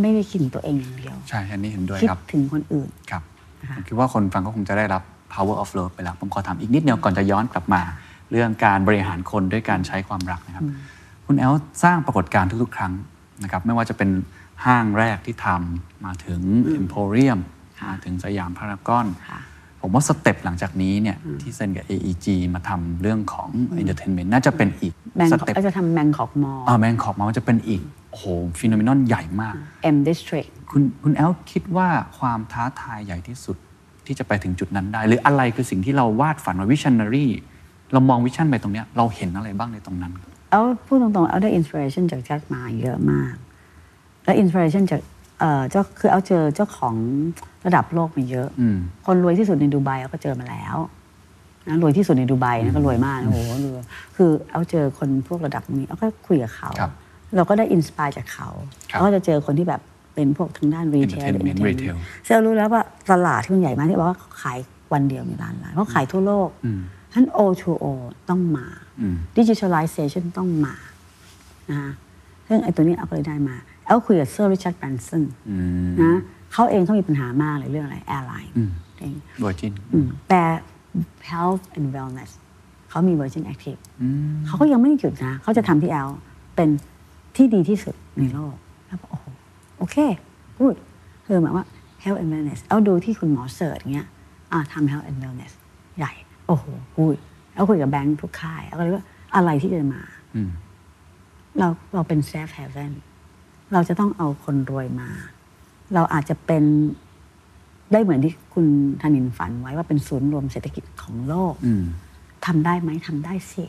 [0.00, 3.22] ไม่ได้คิดถึงตัวเองอย่างเดียว ใช่ อันนี้เห็นด้วยคิดครับถึงคนอื่นครับ
[3.60, 5.02] นะคะผมคิดว่าคนฟังก็คงจะได้รับ
[5.34, 7.82] power of love ไปแล้ว ผมขอถามอีกนิดเดียวก่อนจะย้อนกลับมา
[8.30, 10.64] เรื่องการบริหารคนด้วยการใช้ความรักนะครับ
[11.26, 12.92] คุณแอ๊วสร้างปรากฏการณ์ทุกๆ ครั้ง
[13.42, 14.10] นะครับไม่ว่าจะเป็น
[14.66, 16.40] ห้างแรกที่ทำมาถึง
[16.80, 17.38] Emporium
[17.88, 19.40] มาถึงสยามพารากอนค่ะ
[19.80, 23.48] ผมว่า step หลังจากนี้เนี่ยที่เซ็นกับ AEG มาทำเรื่องของ
[23.80, 28.24] entertainment น่าจะเป็นอีก step ก็จะทำ Bangkok Mallอ่า Bangkok Mall มันจะเป็นอีกโอ้โห
[28.58, 29.54] phenomenon ใหญ่มาก
[29.94, 31.88] M District คุณคุณแอ๊วคิดว่า
[32.18, 33.56] ความท้าทายใหญ่ที่สุด
[34.06, 37.26] ที่จะไปถึงจุดนั้นได้ หรืออะไรคือสิ่งที่เราวาดฝันว่า visionary
[37.92, 40.12] เรามอง vision ไปตรงเนี้ยเราเห็นอะไรบ้างในตรงนั้น
[40.50, 43.34] แอ๊วพูดตรงๆแอ๊วได้ inspiration จากแจ็คมาเยอะมาก
[44.24, 45.00] และ inspiration จาก
[45.40, 46.94] เอ่อเจ้าคือแอ๊วเจอเจ้าของ
[47.66, 50.76] ระดับโลกมาเยอะอืมคนรวยที่สุดในดูไบแอ๊วก็เจอมาแล้ว
[51.66, 53.84] นะรวยที่สุดในดูไบนะก็รวยมากนะโอ้โหรวย
[54.16, 56.90] คือแอ๊วเจอคนพวกระดับนี้แอ๊วก็คุยกับเขาครับ
[57.36, 58.48] เราก็ได้ inspire จากเขา
[58.90, 59.80] ครับแล้วก็จะเจอคนที่แบบ
[60.14, 64.58] เป็นพวกทางด้าน retail Entertainment retail เซลรู้แล้วว่าตลาดที่มันใหญ่มากที่บอกว่าขาย
[64.92, 66.80] วันเดียวมีล้านล้านเพราะขายทั่วโลกอืม
[67.12, 67.86] ฉะนั้น O2O
[68.28, 68.66] ต้องมา
[69.00, 70.74] อืม digitalization ต้องมา
[71.70, 71.90] นะคะ
[72.46, 75.56] ซึ่งไอ้ตัวนี้แอ๊วก็เลยได้มาแล้วคุยกับเซอร์ริชาร์ดแบรนสันอื
[75.90, 76.14] มนะ
[76.52, 80.42] เขาเองเขามีปัญหามากเลยเรื่องอะไร airline อืมเอง Virgin อืมแต่
[81.30, 82.30] health and wellness
[82.90, 83.80] เขามี Virgin Active
[84.46, 86.08] เขาก็ยังไม่ได้หยุดนะ เขาจะทำที่แอล
[86.56, 86.68] เป็น
[87.36, 88.54] ที่ดีที่สุดในโลก
[88.86, 89.26] แล้วบอกโอ้โห
[89.78, 89.96] โอเค
[90.58, 90.74] พูด
[91.26, 91.66] คือหมายว่า
[92.04, 94.08] health and wellness เอาดูที่คุณหมอเสิร์ชเงี้ย
[94.52, 95.52] อ่าทำ health and wellness
[95.98, 96.12] ใหญ่
[96.46, 96.64] โอ้โห
[96.96, 97.14] พูด
[97.52, 99.04] แล้วคุยกับแบงค์ทุกค่ายแล้วก็เลยว่า
[99.36, 100.02] อะไรที่จะมา
[100.34, 100.50] อืม
[101.58, 102.92] เราเราเป็น safe haven
[103.72, 105.08] เราจะต้องเอาคนรวยมา
[105.94, 106.64] เราอาจจะเป็น
[107.92, 108.66] ได้เหมือนที่คุณ
[109.02, 111.84] ธนินฝันไว้ว่าเป็นศูนย์รวมเศรษฐกิจของโลกอืม
[112.46, 113.64] ทำได้ไหมทำได้สิ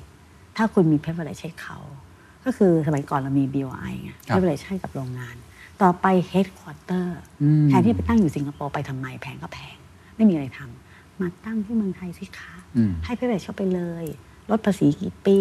[0.58, 1.78] ถ้าคุณมี privilege ให้เขา
[2.46, 5.36] ก็คือสมัยก่อนเรามี BOI ไงครับ privilege ให้กับโรงงาน
[5.82, 7.08] ต่อไป headquarter
[7.42, 9.76] อืมแทนที่ไปตั้งอยู่สิงคโปร์ไปทำไมแพงก็แพง
[10.16, 14.06] ไม่มีอะไรทำมาตั้งที่เมืองไทยสิคะอืมให้ privilege เข้าไปเลย
[14.50, 15.38] ลดภาษีกี่ปี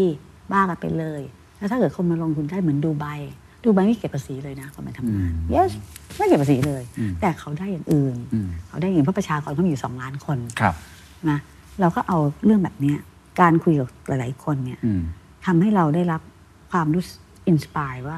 [0.52, 1.22] บ้ากันไปเลย
[1.58, 3.06] แล้วถ้าเกิดคนมาลงทุนได้เหมือนดูไบ
[3.64, 5.70] ดูไบไม่เก็บภาษีเลยนะคนมาทำงาน yes
[6.16, 6.82] ไม่เก็บภาษีเลย
[7.20, 10.74] แต่เขาได้อย่างอื่นอืมเขาได้อย่างอื่นเพราะประชากรเขามีอยู่สองล้านคนครับ
[11.30, 11.38] นะ
[11.80, 12.98] เราก็เอาเรื่องแบบเนี้ย
[13.40, 15.02] การคุยกับหลาย ๆ คนเนี่ยอืม
[15.46, 16.20] ทำให้เราได้รับ
[16.70, 17.04] ความรู้
[17.48, 18.16] อินสปายว่า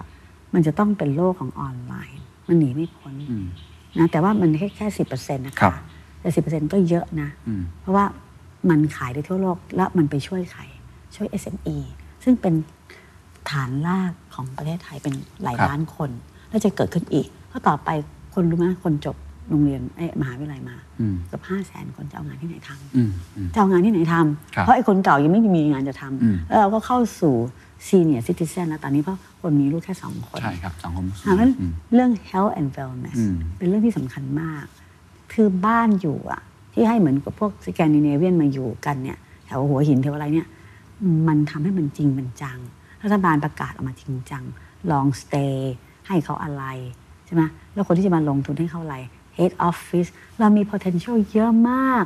[0.54, 3.46] มันจะต้องเป็นโลกของออนไลน์ มันหนีไม่พ้นอืม
[3.98, 5.74] นะแต่ว่ามันแค่แค่สิบเปอร์เซ็นต์นะครัคะบ
[6.20, 6.40] แต่สิ
[6.72, 8.04] ก็เยอะนะอืมเพราะว่า
[8.70, 10.62] มันขายได้ทั่วโลก แล้วมันไปช่วยใคร
[11.16, 11.76] ช่วย SME
[12.24, 12.54] ซึ่งเป็น
[13.50, 16.10] ฐานราก ของประเทศไทยเป็นหลายครับล้านคน
[16.48, 17.88] แล้วจะเกิดขึ้นอีกเพราะต่อไป
[18.34, 19.16] คนรู้ไหมคนจบ
[19.50, 24.14] โรงเรียนเอ้ยมหาวิทยาลัยมาอืมเกือบห้าแสนคนจะเอางานที่ไหนทำอืมอืมจะเอางานที่ไหนท
[24.54, 27.34] ครับำเพราะไอ้คนเก่ายังไม่มีงานจะทอืมำแล้วเราก็เข้าสู่
[27.86, 34.64] ซีเนียร์ซิติเซนแล้วตอนนี้เพราะคนมีลูกแค่สองคน ใช่ครับสังคมเพราะฉะนั้นอืมเรื่อง health and wellness อืมเป็นเรื่องที่สำคัญมาก
[35.32, 40.46] คือบ้านอยู่อะที่ให้เหมือนกับพวกสแกนดิเนเวียนมาอยู่กันเนี่ยแถวหัวหินแถวอะไรเนี่ย
[41.28, 42.58] มันทำให้มันจริงมันจัง
[43.02, 44.44] รัฐบาลประกาศออกมาจริงจัง
[44.90, 45.56] long stay
[46.06, 46.64] ให้เขาอะไร
[47.26, 47.42] ใช่ไหม
[47.74, 48.96] แล้วคนที่จะมาลงทุนให้เขาอะไร
[49.36, 50.08] head office
[50.40, 52.04] เรามี potential เยอะมาก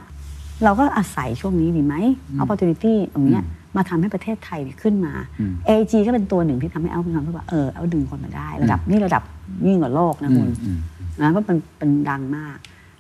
[0.65, 1.95] เราก็อาศัยช่วงนี้ดีไหม
[2.43, 3.43] opportunity ตรงเนี้ย
[3.77, 9.23] มาทำให้ประเทศไทยขึ้นมาอืม AG ก็เป็นตัวหนึ่งที่ทำให้เอาเป็นความรู้สึกว่าเออเอาดึงคนมาได้ ระดับนี่ระดับ
[9.67, 10.79] ยิ่งกว่าโลกนะคุณอืม
[11.21, 12.57] นะเพราะมันเป็นดังมาก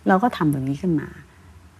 [0.08, 1.08] เราก็ทำตรงนี้ขึ้นมา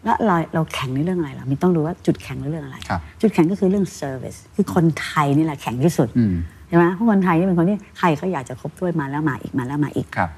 [0.06, 6.34] แล้วเราเราแข่งในเรื่องอะไรล่ะมีต้องรู้ว่าจุดแข่งในเรื่องอะไรครับจุดแข่งก็คือเรื่อง service คือคนไทยนี่แหละแข่งที่สุดอืม
[6.68, 10.30] ใช่ไหมเพราะคนไทยนี่เป็นคนที่ใครเขาอยากจะคบด้วยมาแล้วมาอีกมาแล้วมาอีกครับ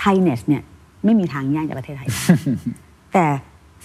[0.00, 0.62] ไทยเนสเนี่ย
[1.04, 2.20] ไม่มีทางแย่งจากประเทศไทยได้
[3.12, 3.26] แต่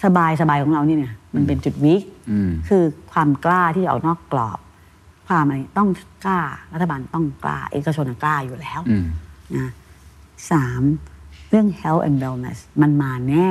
[0.04, 4.58] สบายสบายของเราเนี่ยมันเป็นจุดวิกอืมคือความกล้าที่จะออกนอกกรอบ
[5.26, 5.88] ความอะไรต้อง
[6.24, 6.40] กล้า
[6.72, 9.04] รัฐบาลต้องกล้า เอกชนกล้าอยู่แล้วอืม
[9.56, 9.70] นะ
[10.50, 10.82] สาม
[11.50, 13.48] เรื่อง health and wellness มันมาแน่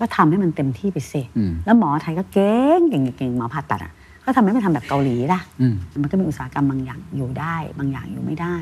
[0.00, 3.92] ก็ทำให้มันเต็มที่ไปสิอืมแล้วหมอไทยก็เก่งเก่งเก่งหมอผ่าตัดอะ
[4.24, 8.56] ก็ทำให้มันทำแบบเกาหลีล่ะอืมมันก็มีอุตสาหกรรมบางอย่างอยู่ได้ บางอย่างอยู่ไม่ได้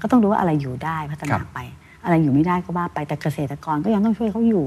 [0.00, 1.60] ก็ต้องดูว่าอะไรอยู่ได้พัฒคนารับไป
[2.04, 4.66] อะไรอยู่ไม่ได้ก็ว่าไปแต่เกษตรกรก็ยังต้องช่วยเขาอยู่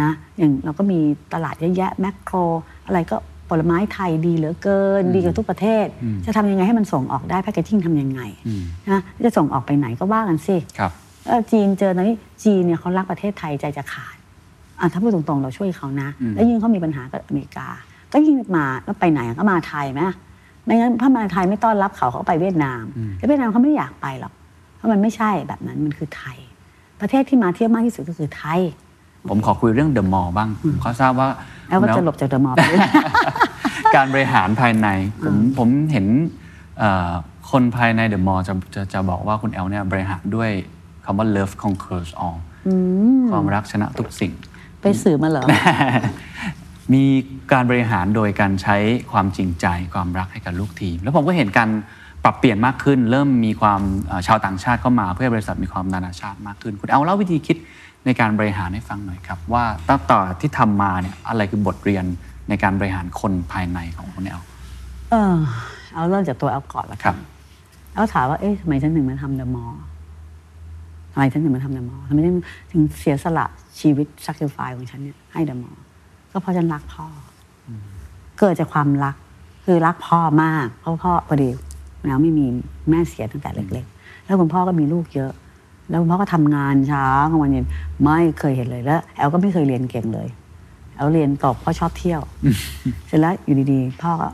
[0.00, 0.98] นะอย่างเราก็มี
[1.34, 2.36] ตลาดเยอะแยะแมคโคร
[2.86, 3.16] อะไรก็
[3.48, 5.86] ผลไม้ไทยดีเหลือเกิน ดีกับทุกประเทศ
[6.26, 10.92] จะทำยังไงให้มันส่งออกได้แพคเกจิ้งทำยังไงอืมนะจะส่งออกไปไหนก็ว่ากันสิครับ
[11.26, 14.19] เออจีนเจอตอนนี้จีนเนี่ยเขารักประเทศไทยใจจะขาดอะ
[14.92, 17.68] ถ้าพูดตรงๆ เราช่วยเขานะอืมแล้วยิ่งเขามีปัญหากับอเมริกา
[18.12, 20.00] ก็ยิ่งมาแล้วไปไหนก็มาไทยไหม
[20.64, 22.82] ไม่งั้นถ้ามาไทยไม่ต้อนรับเขาเขาไปเวียดนาม
[23.16, 24.32] แล้วเวียดนามเขาไม่อยากไปหรอก
[24.76, 26.38] เพราะมันไม่ใช่แบบนั้นมันคือไทย
[27.00, 28.60] ประเทศที่มาเที่ยวมากที่สุดก็คือไทย
[29.30, 31.28] ผมขอคุยเรื่องเดอะมอลล์บ้างผมขอทราบว่า
[31.68, 32.80] แล้วก็คุณจะหลบจากเดอะมอลล์ไปด้วย
[33.96, 34.88] การบริหารภายใน
[35.24, 36.06] ผมผมเห็น
[36.78, 37.12] เอ่อ
[37.50, 40.50] คนภายในเดอะมอลล์จะจะจะบอกว่าคุณแอลเนี่ยบริหารด้วย
[41.04, 42.38] คำว่า love conquers all
[43.30, 44.32] ความรักชนะทุกสิ่ง
[44.82, 45.44] ไปสื่อมาเหรอ
[46.92, 47.04] มี
[47.52, 48.76] การบริหารโดยการใช้
[49.12, 51.70] ความจริงใจความรักให้กับลูกทีม แล้วผมก็เห็นการ
[52.24, 57.56] ปรับเปลี่ยนมากขึ้น เริ่มมีความเอ่อชาวต่างชาติเข้ามาเพื่อให้บริษัทมีความนานาชาติมากขึ้น คุณเอาเล่าวิธีคิด
[58.06, 62.04] ในการบริหารให้ฟังหน่อยครับ ว่าตั้งแต่ที่ทำมาเนี่ยอะไรคือบทเรียน
[62.48, 64.40] ในการบริหารคนภายในของคุณแอล
[65.10, 65.36] เออ
[65.92, 67.18] เอาเริ่มจากตัวแอลก่อนละครักับน
[67.94, 69.82] แล้วถามว่าเอ๊ะทำไมฉันถึงมาทำเดอะมอลล์
[71.12, 72.34] ทำไมฉันถึงมาทำเดอะมอลล์ทำไมฉัน
[72.72, 73.46] ถึงเสียสละ
[73.80, 75.82] ชีวิตสักริฟายของฉันเนี่ยให้เดอะมอลล์
[76.32, 77.06] ก็เพราะฉันรักพ่อ
[77.66, 77.68] อ
[78.38, 79.16] เกิดจากความรัก
[79.64, 81.50] คือรักพ่อมาก เพราะพ่อพอดี
[82.06, 82.46] แล้วไม่มี
[82.90, 85.32] แม่เสียตั้งแต่เล็ก ๆ แล้วคุณพ่อก็มีลูกเยอะ
[85.88, 87.66] แล้วคุณพ่อก็ทำงานเช้ากลางวันเย็น
[88.02, 90.28] ไม่เคยเห็นเลยแล้ว แอลก็ไม่เคยเรียนเก่งเลย
[90.96, 92.20] แอลเรียนตกเพราะชอบเที่ยว
[93.06, 94.28] เสร็จแล้วอยู่ดีๆ พ่อก็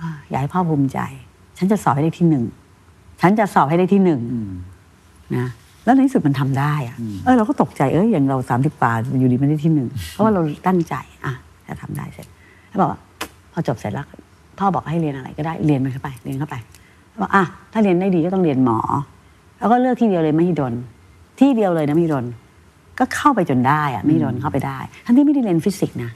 [0.00, 0.98] อ่าอยากให้พ่อภูมิใจ
[1.58, 2.44] ฉันจะสอบให้ได้ที่หนึ่ง
[3.20, 4.20] ฉันจะสอบให้ได้ที่หนึ่ง
[5.36, 5.46] นะ
[5.84, 11.32] แล้วในที่สุดมันทำได้อะเออเราก็ตกใจเอ้ยอย่างเราสามสิบกว่าอยู่ดีไม่ได้ที่หนึ่งเพราะว่าเราตั้งใจอะ
[11.66, 12.26] จะทำได้เสร็จ
[12.68, 12.98] แล้วบอกว่า
[13.52, 14.06] พอจบเสร็จแล้ว
[14.58, 16.56] พ่อบอกให้เรียนอะไรก็ได้เรียนมันเข้าไปเรียนเข้าไป
[17.22, 18.78] บอกอะถ้าเรียนได้ดีก็ต้องเรียนหมอ
[19.58, 20.72] แล้วก็เลือกที่เดียวเลยไม่ฮิดน
[21.40, 22.26] ที่เดียวเลยนะไม่ฮิดน
[22.98, 26.10] ก็เข้าไปจนได้อะไม่ฮิดนเข้าไปได้ทั้งที่ไม่ได้เรียนฟิสิกส์นะ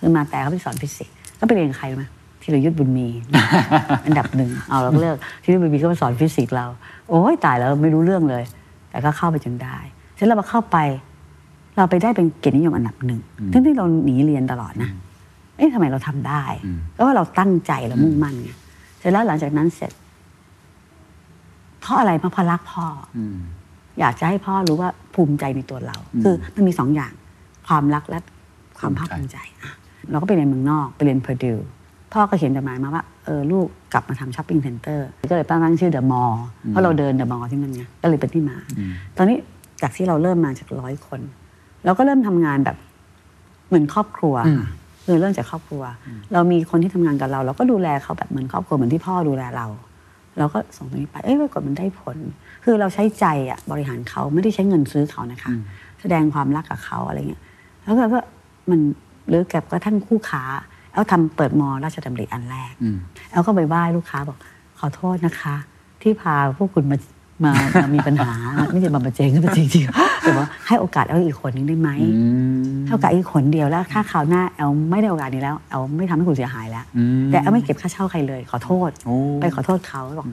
[0.00, 2.04] คือมาแต่เขาไปสอนฟิสิกส์ก็ไปเรียนใครรู้ไหม
[2.42, 3.08] ธีรยุทธบุญมี
[4.06, 6.66] อันดับหนึ่งเอาเราก็เลิกธีรยุทธบุญมีก็มาสอนฟิสิกส์เรา
[7.08, 8.42] โอ้ยตายแล้วไม่รู้เรื่องเลย
[8.96, 9.78] แต่ก็เข้าไปจนได้
[10.14, 10.78] เสร็จแล้วพอเข้าไป
[11.76, 13.20] เราไปได้เป็นเกียรตินิยมอันดับหนึ่ง
[13.52, 14.90] ทั้งที่เราหนีเรียนตลอดนะ
[15.56, 16.44] เอ๊ะทำไมเราทำได้
[16.96, 18.50] ก็ว่าเราตั้งใจเรามุ่งมั่นไง
[18.98, 19.92] เสร็จแล้วหลังจากนั้นเสร็จ
[21.80, 22.86] เพราะอะไรเพราะเพราะรักพ่
[23.16, 23.18] อ
[24.00, 27.12] อยากจะให้พ่อรู้ว่าภูมิใจในตัวเรา คือมันมีสองอย่าง
[27.68, 28.18] ความรักและ
[28.78, 29.72] ความภาคภูมิใจอะ
[30.10, 31.58] เราก็ไปเรียนเมืองนอก ไปเรียน Purdue
[32.16, 38.56] พ่อก็เขียนจดหมายมาว่าเออลูกกลับมาทำ shopping center ก็เลยตั้งชื่อเดอะมอลล์เพราะเราเดินเดอะมอลล์ที่นั่นไงก็เลยเป็นที่มา
[39.16, 39.36] ตอนนี้
[39.82, 41.20] จากที่เราเริ่มมาจากร้อยคน
[41.84, 42.76] เราก็เริ่มทำงานแบบ
[43.68, 44.66] เหมือนครอบครัวค่ะ
[45.04, 45.82] คือเริ่มจากครอบครัว
[46.32, 49.66] เรามีคนที่ทำงานกับเรา เราก็ดูแลเขาแบบเหมือนครอบครัวเหมือนที่พ่อดูแลเรา
[50.38, 52.16] เราก็ส่งตรงนี้ไปเอ้ยปรากฏมันได้ผล
[52.64, 55.52] คือเราใช้ใจอะบริหารเขาไม่ได้ใช้เงินซื้อเขานะคะ
[56.00, 57.42] แสดงความรักกับเขาอะไรเงี้ย
[57.84, 58.20] แล้วก็ก็
[58.70, 58.80] มัน
[59.28, 60.42] หรือกับกระทั่งคู่ค้า
[60.96, 62.96] เอาทำเปิดมอราชดำริอันแรกอืม
[63.32, 64.38] แล้วก็ไปไหว้ลูกค้าบอก
[64.78, 65.56] ขอโทษนะคะ
[66.02, 66.98] ที่พาพวกคุณมา
[67.44, 68.32] มามามีปัญหา
[68.72, 72.24] ไม่ใช่มาประเจงก็ประเจงจริงๆแต่ว่าให้โอกาสเอาอีกคนนึงได้ไหมอื
[72.60, 80.28] มให้โอกาสอีกคนเดียวแล้วถ้าคราวหน้าแอลไม่ได้โอกาสนี้แล้วแอลไม่ทำให้คุณเสียหายแล้วอืมแต่แอลไม่เก็บค่าเช่าใครเลย ขอโทษโอ้ไปขอโทษเขาบอก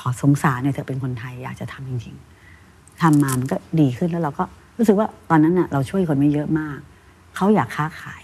[0.00, 4.44] ขอสงสารหน่อยเธอะเป็นคนไทยอยากจะทำจริงๆทำมามันก็ดีขึ้นแล้วเราก็
[4.78, 6.78] รู้สึกว่าตอนนั้นน่ะเราช่วยคนไม่เยอะมาก
[7.36, 8.22] เขาอยากค้าขาย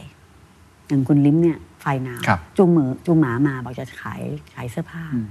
[0.89, 4.23] อย่างคุณลิ้มเนี่ย ไฟนาวครับจูงมือจูงหมามาบอกจะขาย
[4.55, 5.27] ขายเสื้อผ้าอืม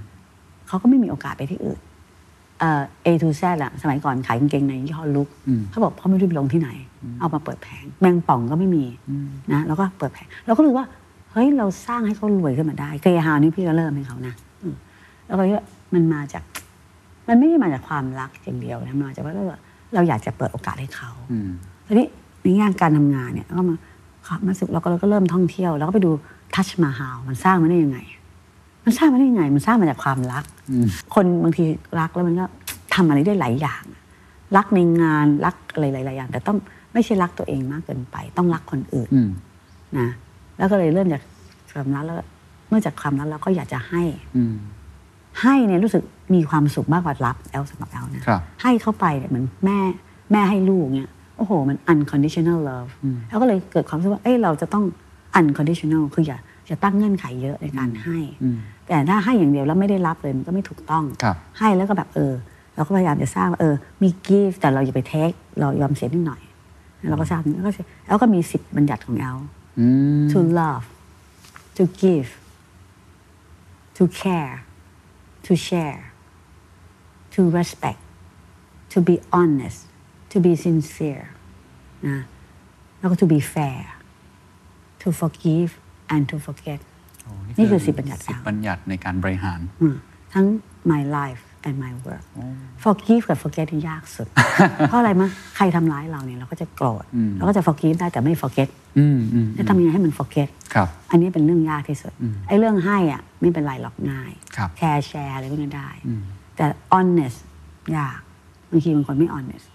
[0.68, 1.80] เขาก็ไม่มีโอกาสไปที่อื่น
[2.60, 6.70] เอ่อ A to Z อะสมัยก่อนขายกางเกงในยี่ห้อลุกอืมเขาบอกเขาไม่รู้ไปลงที่ไหน
[7.20, 8.86] เอามาเปิดแผง แมงป่องก็ไม่มี
[9.54, 10.88] นะแล้วก็เปิดแผงเราก็รู้สึกว่า
[11.32, 14.76] เฮ้ยเราสร้างให้เขารวยขึ้นมาได้เกย์ฮาวนี่พี่ก็เริ่มให้เขานะอืม
[15.26, 16.44] แล้วก็คิดว่ามันมาจาก
[17.28, 19.44] มันไม่ได้มาจากความรักอย่างเดียวนะมันมาจากว่าเรา
[19.94, 21.50] เราอยากจะเปิดโอกาสให้เขาอืม
[21.88, 22.08] ทีนี้
[22.42, 23.78] ในแง่การทำงานเนี่ยก็มา
[24.28, 26.12] ครับมาสึกเราก็เราก็เริ่มท่องเที่ยว แล้วก็ไปดู
[26.56, 28.00] ทัชมาฮาลมันสร้างมาได้ยังไง
[28.86, 31.64] มันสร้างมาได้ยังไง มันสร้างมาจากความรักอืมคนบางที
[32.00, 32.46] รักแล้วมันก็
[32.96, 33.84] ทำอะไรได้หลายอย่าง
[34.56, 36.58] รักในงานรักอะไรหลายๆอย่าง แต่ต้อง
[36.94, 39.30] ไม่ใช่รักตัวเองมากเกินไป ต้องรักคนอื่นอืม
[39.98, 40.08] นะ
[40.58, 41.22] แล้วก็เลยเริ่มจาก
[41.72, 42.18] ความรักแล้ว
[42.68, 44.04] เมื่อจากความรักเราก็อยากจะให้
[44.36, 44.56] อืม
[45.42, 49.80] ให้เนี่ยรู้สึกมีความสุขมากกว่ารับแอลสำหรับแอลนะครับให้เข้าไปเนี่ยเหมือนแม่
[50.32, 52.90] แม่ให้ลูกเนี่ยโอ้โห มัน unconditional love
[53.28, 54.84] แอลก็เลยเกิดความรู้สึกว่าเอ้ยเราจะต้อง
[55.40, 58.58] unconditional คืออย่าอย่าตั้งเงื่อนไขเยอะในการให้อืม
[58.88, 62.34] แต่ถ้าให้อย่างเดียวแล้วไม่ได้รับเลยมันก็ไม่ถูกต้องครับให้แล้วก็แบบเออ
[62.76, 66.42] เราก็พยายามจะสร้างว่าเออ มี give แต่เราอย่าไป take เรายอมเสียนิดหน่อย
[67.10, 67.72] เราก็สร้างแล้วก็
[68.08, 69.38] แล้วก็มีสิทธิ์บัญญัติของแอล
[69.80, 69.88] อื
[70.24, 70.86] ม to love,
[71.78, 72.30] to give,
[73.98, 74.56] to care,
[75.46, 76.02] to share,
[77.34, 78.02] to respect,
[78.94, 79.80] to be honest,
[80.32, 81.26] to be sincere
[82.08, 82.20] นะ
[83.00, 83.82] แล้วก็ to be fair,
[85.04, 85.72] to forgive
[86.14, 86.80] and to forget
[87.24, 89.96] โอ้นี่คือสิบบัญญัติสิบบัญญัติในการบริหารอืม
[90.34, 90.46] ทั้ง
[90.92, 92.26] my life and my work
[92.84, 94.28] forgive กับ forget ที่ยากสุด
[94.90, 106.22] เพราะอะไรมะใครทำร้ายเราเนี่ยเราก็จะโกรธอืมเราก็จะ forgive ได้แต่ไม่ forget อืมอืมจะทำยังไงให้มัน forget ครับอันนี้เป็นเรื่องยากที่สุดอืมไอ้เรื่องให้อะไม่เป็นไรหรอกง่ายครับแคร์แชร์อะไรพวกนี้ได้อืม
[106.56, 107.40] แต่ honest
[107.98, 108.20] ยาก
[108.72, 109.66] บางทีบางคนไม่ honest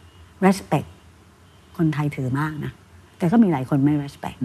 [0.46, 0.88] respect
[1.76, 2.72] คนไทยถือมากนะ
[3.18, 4.38] แต่ก็มีหลายคนไม่ respect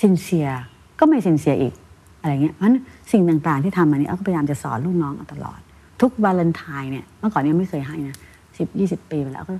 [0.00, 0.56] อืม sincere
[0.98, 1.74] ก็ไม่ sincere อีก
[2.20, 2.76] อะไรเงี้ยเพราะฉะนั้น
[3.12, 5.60] สิ่งต่างๆที่ทำมานี้เอาก็พยายามจะสอนลูกน้องเอาตลอด
[6.00, 8.16] ทุกวาเลนไทน์เนี่ยเมื่อก่อนเนี่ยไม่เคยให้นะ
[8.58, 9.54] สิบยี่สิบปีไปแล้วก็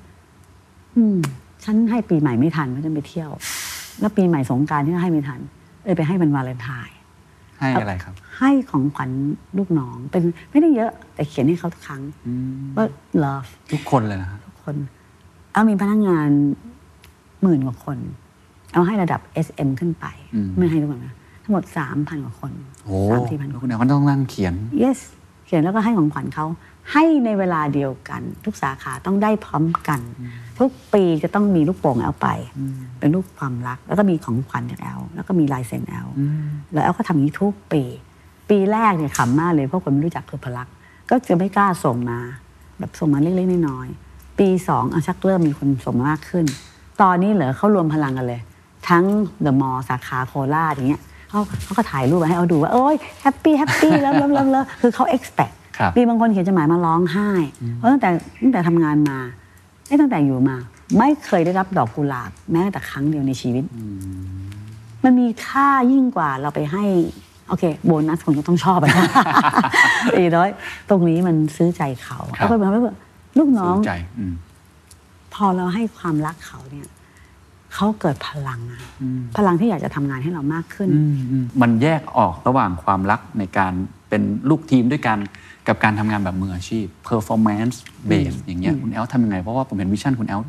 [0.96, 1.16] อืม
[1.64, 3.30] ฉันให้ปีใหม่ไม่ทันเพราะฉันไปเที่ยว
[4.00, 5.40] แล้วปีใหม่สงกรารที่ให้ไม่ทัน
[5.84, 6.96] เลยไปให้เป็นวาเลนไทน์
[7.58, 9.10] ให้อะไรครับ ให้ของขวัญ
[9.58, 12.86] ลูกน้องเป็นไม่ได้เยอะ แต่เขียนให้เขาทุกครั้งอืมว่า
[13.24, 14.74] love ทุกคนเลยนะฮะทุกคน
[15.52, 16.28] เอามีพนักงาน
[17.42, 17.98] หมื่นกว่าคน
[18.76, 22.52] เอาให้ระดับ SM ขึ้นไปอืมไม่ให้ทุกคนนะทั้งหมดสามพันกว่าคน
[22.84, 24.98] โอ้สามสี่พันแล้วคคุณนแอลก็ต้องนั่งเขียน yes
[25.46, 26.46] เขียนแล้วก็ให้ของขวัญเขา
[26.92, 30.00] ให้ในเวลาเดียวกัน ทุกสาขาต้องได้พร้อมกัน
[30.58, 32.28] ทุกปีจะต้องมีลูกโป่งแอลไป
[32.98, 36.08] เป็นรูปความรัก แล้วก็มีของขวัญจากแอลแล้วก็มีลายเซ็นแอล
[36.72, 37.82] แล้วแอลก็ทำอย่างนี้ทุกปี
[38.50, 40.68] ปีแรกเนี่ยขำมากเลยเพราะคนไม่รู้จักคือพลัก
[41.10, 42.18] ก็จะไม่กล้าส่งมา
[42.78, 46.44] แบบส่งมาเล็กๆน้อยๆปีสองเอาชักเริ่มมีคนส่งมามากขึ้น
[47.02, 48.40] ตอนนี้เหรอเขารวมพลังกันเลย
[48.88, 49.04] ทั้ง
[49.42, 57.28] เดอะมอลล์สาขาโคราชอย่างเงี้ยเขาเขาก็ถ่ายรูปมาให้แอลดูว่าโอ้ย happy happy แล้วแล้วแล้วแล้วคือเขา expect ครับมีบางคนเขียนจดหมายมาร้องไห้
[57.74, 58.08] เพราะตั้งแต่
[58.42, 59.18] ตั้งแต่ทำงานมา
[59.86, 60.56] ไม่ตั้งแต่อยู่มา
[60.98, 63.64] ไม่เคยได้รับดอกกุหลาบแม้แต่ครั้งเดียวในชีวิต
[65.04, 66.84] มันมีค่ายิ่งกว่าเราไปให้
[67.48, 69.08] โอเค โบนัสคนก็ต้องชอบอะนะ
[70.14, 70.50] อีกน้อย
[70.88, 72.94] ตรงนี้มันซื้อใจเขาครับแล้วก็เป็นว่า
[73.38, 74.34] ลูกน้อง สนใจอืม
[75.34, 76.86] พอเราให้ความรักเขาเนี่ย
[77.76, 78.80] เขาเกิดพลังอะ
[79.36, 80.88] พลังที่อยากจะทำงานให้เรามากขึ้น
[81.62, 83.72] มันแยกออกระหว่างความรักในการ
[84.08, 85.18] เป็นลูกทีมด้วยกัน
[85.68, 87.76] กับการทำงานแบบมืออาชีพ performance
[88.10, 90.40] base อย่างเงี้ยคุณแอลทำยังไง เพราะว่าผมเห็น vision คุณแอล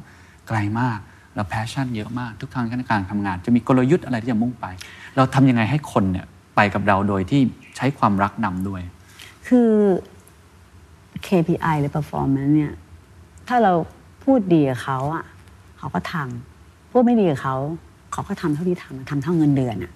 [0.47, 0.99] ไกลมาก
[1.35, 4.65] แล้ว passion เยอะมากทุกทางในการทำงาน จะมีกลยุทธ์อะไรที่จะมุ่งไป
[5.15, 6.25] เราทำยังไงให้คนเนี่ย
[6.55, 7.41] ไปกับเราโดยที่
[7.77, 8.81] ใช้ความรักนำด้วย
[9.47, 9.71] คือ
[11.27, 12.73] KPI หรือ performance เนี่ย
[13.47, 13.73] ถ้าเรา
[14.23, 15.25] พูดดีกับเขาอะ
[15.77, 16.56] เขาก็ทำ
[16.97, 17.55] พูดไม่ดีกับเขา
[18.11, 19.93] เขาก็ทำเท่าที่ทำทำเท่าเงินเดือนอะ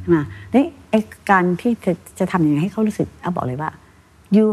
[0.00, 0.18] ใช่ไหม
[0.54, 3.70] นี่ไอ้การที่จะจะทำยังไงให้เขารู้สึกเอาบอกเลยว่า
[4.36, 4.46] you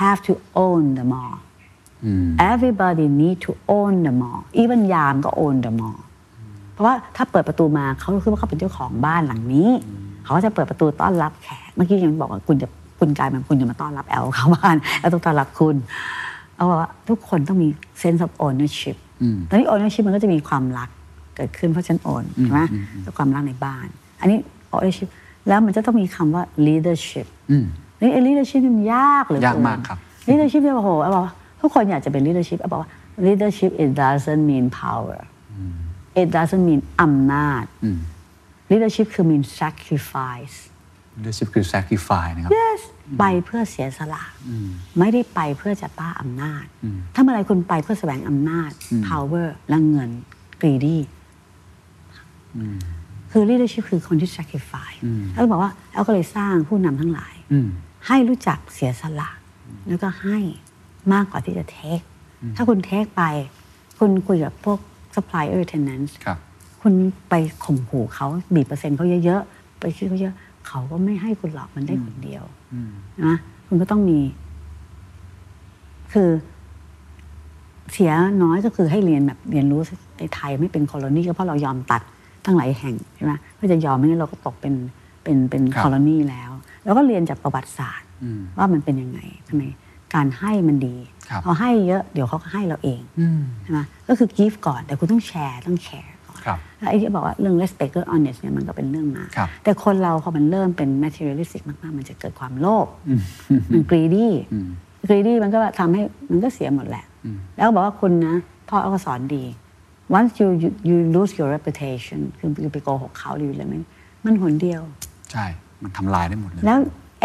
[0.00, 0.32] have to
[0.64, 1.36] own the mall
[2.52, 5.98] everybody need to own the mall even ยามก็ own the mall
[6.72, 9.68] เพราะว่าถ้าเปิดประตูมาเขาคือว่าเขาเป็นเจ้าของบ้านหลังนี้
[10.24, 15.76] เขาก็จะเปิดประตูต้อนรับแขกเมื่อกี้ยังบอกว่าคุณจะคุณกลายเป็นคุณจะมาต้อนรับแอลเข้าบ้านแอลต้องต้อนรับคุณ
[16.56, 17.68] เอาว่าทุกคนต้องมี
[18.02, 18.96] sense of ownership
[19.48, 22.60] ตอนนี้ ownership มันก็จะมีความรักเกิดขึ้นเพราะฉันโอนใช่ไหม
[23.02, 23.86] แล้วความรักในบ้าน
[24.20, 24.38] อันนี้
[24.74, 25.08] ownership
[25.48, 27.64] แล้วมันจะต้องมีคำว่า leadership อืม
[28.00, 32.90] นี่ไอ้ leadership นี่มันยากเหลยยากมากครับ leadership เนี่ยโอ้โหเอาบอกว่าทุกคนอยากจะเป็น leadership เอาบอกว่า
[33.26, 35.18] leadership it doesn't mean power
[36.20, 37.64] it doesn't mean อำนาจ
[38.70, 40.56] leadership คือ mean sacrifice
[41.16, 42.80] leadership คือ sacrifice นะครับ yes
[43.18, 44.24] ไปเพื่อเสียสละ
[44.98, 46.64] ไม่ได้ไปเพื่อจะป้าอำนาจ
[47.14, 48.70] ถ้าเมื่อไรคุณไปเพื่อแสวงอำนาจ
[49.08, 50.10] power และเงิน
[50.62, 50.98] greedy
[53.30, 55.00] คือ leadership คือคนที่ sacrifice
[55.32, 57.34] แล้วก็บอกว่าแอลก็เลยสร้างผู้นำทั้งหลาย
[58.06, 59.30] ให้รู้จักเสียสละ
[59.88, 60.38] แล้วก็ให้
[61.12, 62.04] มากกว่าที่จะ take
[62.56, 63.22] ถ้าคุณ take ไป
[63.98, 64.78] คุณคุยกับพวก
[65.14, 66.38] supplier tenants ครับ
[66.82, 66.94] คุณ
[67.28, 67.34] ไป
[67.64, 70.34] ข่มขู่เขาบีบเปอร์เซ็นต์เขาเยอะๆ ไปคิดเขาเยอะ
[70.66, 72.44] เขาก็ไม่ให้คุณหรอกมันได้คนเดียว
[73.24, 73.34] นะ
[73.66, 74.20] คุณก็ต้องมี
[76.12, 76.30] คือ
[77.92, 79.80] เสียน้อยก็คือให้เรียนแบบเรียนรู้
[80.18, 82.02] ในไทยไม่เป็นโคโลนีก็เพราะเรายอมตัด
[82.44, 84.74] ตั้งหลายแห่งใช่ไหมเพื่อจะยอมไม่งั้นเราก็ตกเป็น
[85.22, 86.50] เป็นเป็นครับโคโลนีแล้ว
[86.84, 88.08] แล้วก็เรียนจากประวัติศาสตร์
[88.58, 89.62] ว่ามันเป็นยังไงทำไม
[90.14, 90.96] การให้มันดี
[91.30, 93.00] ครับพอให้เยอะเดี๋ยวเขาก็ให้เราเอง
[93.62, 102.86] ใช่ไหมก็คือ give ก่อนแต่คุณต้องแชร์ต้องแชร์ก่อนครับแล้วไอ้ที่บอกว่าเรื่อง respect เรื่อง honest เนี่ยมันก็เป็นเรื่องมาครับแต่คนเราพอมันเริ่มเป็น materialistic มากๆ มันจะเกิดความโลภ
[103.72, 104.28] มัน greedy
[105.08, 107.04] greedy มันก็ทำให้มันก็เสียหมดแหละ
[107.56, 108.34] แล้วก็บอกว่าคุณนะ
[108.68, 109.44] พ่อเอาก็สอนดี
[110.16, 113.80] once you you, you lose your reputation คือคือไปโกหกเขาหรืออะไรมัน
[114.24, 114.82] มันหนเดียว
[115.32, 115.44] ใช่
[115.82, 116.78] มันทำลายได้หมดเลย แล้ว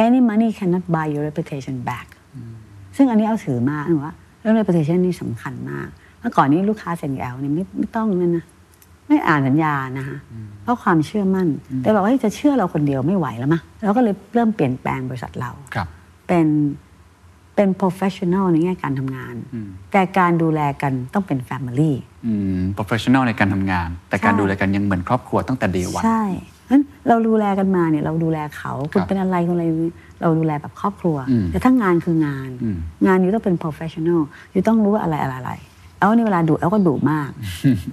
[0.05, 2.07] any money cannot buy your reputation back
[2.95, 5.87] ซึ่งอันนี้เอาถือมากนะว่าเรื่อง reputation นี่สำคัญมาก
[6.19, 8.45] เมื่อก่อนนี้ลูกค้าเซ็นแอลเนี่ยไม่ไม่ต้องนั่นนะ
[9.07, 10.17] ไม่อ่านสัญญานะคะ
[10.63, 11.47] เพราะความเชื่อมั่น
[11.81, 15.87] แต่บอกว่าเฮ้ยจะเชื่อเราคนเดียวไม่ไหวแล้วมะเราก็เลยเริ่มเปลี่ยนแปลงบริษัทเราครับ
[16.27, 16.47] เป็น
[17.55, 19.35] เป็น professional ในแง่การทำงาน
[19.91, 21.91] แต่การดูแลกันต้องเป็น family
[22.25, 26.23] อืม professional ในการทำงาน แต่การใช่ดูแลกันยังเหมือนครอบครัวตั้งแต่ day one ใช่
[26.65, 29.65] เพราะฉะนั้นเราดูแลกันมาเนี่ยเราดูแลเขาคุณครับเป็นอะไรคุณอะไร
[30.21, 32.77] เราดูแลแบบครอบครัวอืมแต่ถ้างานคืองานอืม
[33.07, 35.51] งานอยู่ต้องเป็น professional อยู่ต้องรู้ว่าอะไรอะไรอะไร
[35.99, 37.29] เอาในเวลาดุเอาก็ดุมาก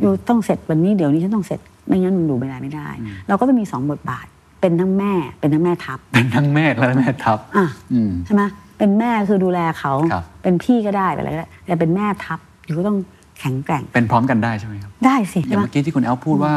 [0.00, 2.88] อยู่ต้องเสร็จวันนี้เดี๋ยวนี้ฉันต้องเสร็จไม่งั้นมันดูไม่ได้ไม่ได้
[3.28, 4.26] เราก็ต้องมีสองบทบาท
[4.60, 8.42] เป็นทั้งแม่เป็นทั้งแม่ทัพเป็นทั้งแม่และแม่ทัพอะอืมใช่ไหม
[8.82, 12.98] เป็นแม่คือดูแลเขาครับ เป็นพี่ก็ได้อะไรก็ได้แต่เป็นแม่ทัพอยู่ก็ต้อง
[13.38, 16.54] แข็งแกร่งเป็นพร้อมกันได้ใช่ไหมครับได้สิอย่างไหม เมื่อกี้ที่คุณแอลพูดว่า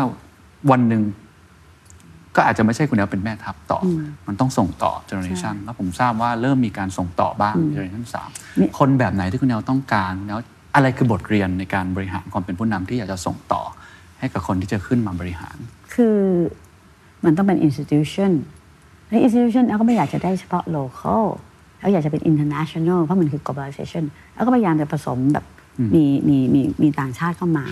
[0.72, 1.02] วันหนึ่ง
[2.36, 3.88] ก็อาจจะไม่ใช่คุณแอลเป็นแม่ทัพต่ออ
[4.28, 8.30] มันต้องส่งต่อ generation แล้วผมทราบว่าเริ่มมีการส่งต่อบ้าง generation สาม
[8.80, 10.42] คนแบบไหนที่คุณแอลต้องการคุณแอล
[10.76, 13.62] อะไรคือบทเรียนในการบริหารความเป็นผู้นำที่อยากจะส่งต่อ
[14.20, 15.58] ให้กับคนที่จะขึ้นมาบริหาร
[15.94, 16.18] คือ
[17.24, 18.32] มันต้องเป็น institution
[19.10, 21.24] ใน institution แล้วก็ไม่อยากจะได้เฉพาะ local
[21.86, 24.04] แล้วอยากจะเป็น international เพราะมันคือ globalization
[24.36, 25.46] แล้วก็พยายามจะผสมแบบ
[25.96, 27.66] มีมีมีมีต่างชาติเข้ามา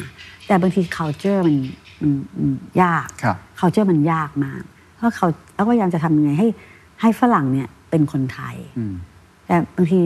[0.48, 1.56] แต่บางที culture มัน
[2.02, 2.52] มันมัน
[2.82, 4.62] ยากครับ culture มันยากมาก
[4.96, 6.48] เพราะเขาแล้วก็พยายามจะทำยังไงให้
[7.02, 8.94] ให้ฝรั่งเนี่ยเป็นคนไทยอืม
[9.48, 10.00] แต่บางที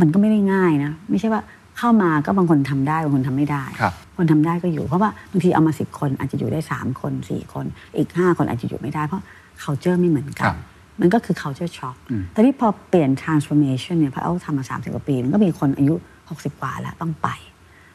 [0.00, 1.42] มันก็ไม่ได้ง่ายนะ ไม่ใช่ว่า
[1.78, 7.64] เข้ามาก็บางคนทำได้บางคนทำไม่ได้ครับคนทำได้ก็อยู่ เพราะว่าบางทีเอามาสิบคนอาจจะอยู่ได้สามคนสี่คน
[7.96, 9.22] อีกห้าคนอาจจะอยู่ไม่ได้ เพราะ
[9.62, 10.56] culture ไม่เหมือนกัครันบ
[11.00, 11.96] มันก็คือ culture shock
[12.32, 15.94] แต่ที่พอเปลี่ยน transformation เนี่ยพอเอาทำมาสามสิบกว่าปี มันก็มีคนอายุ
[16.30, 17.28] หกสิบกว่าแล้วต้องไป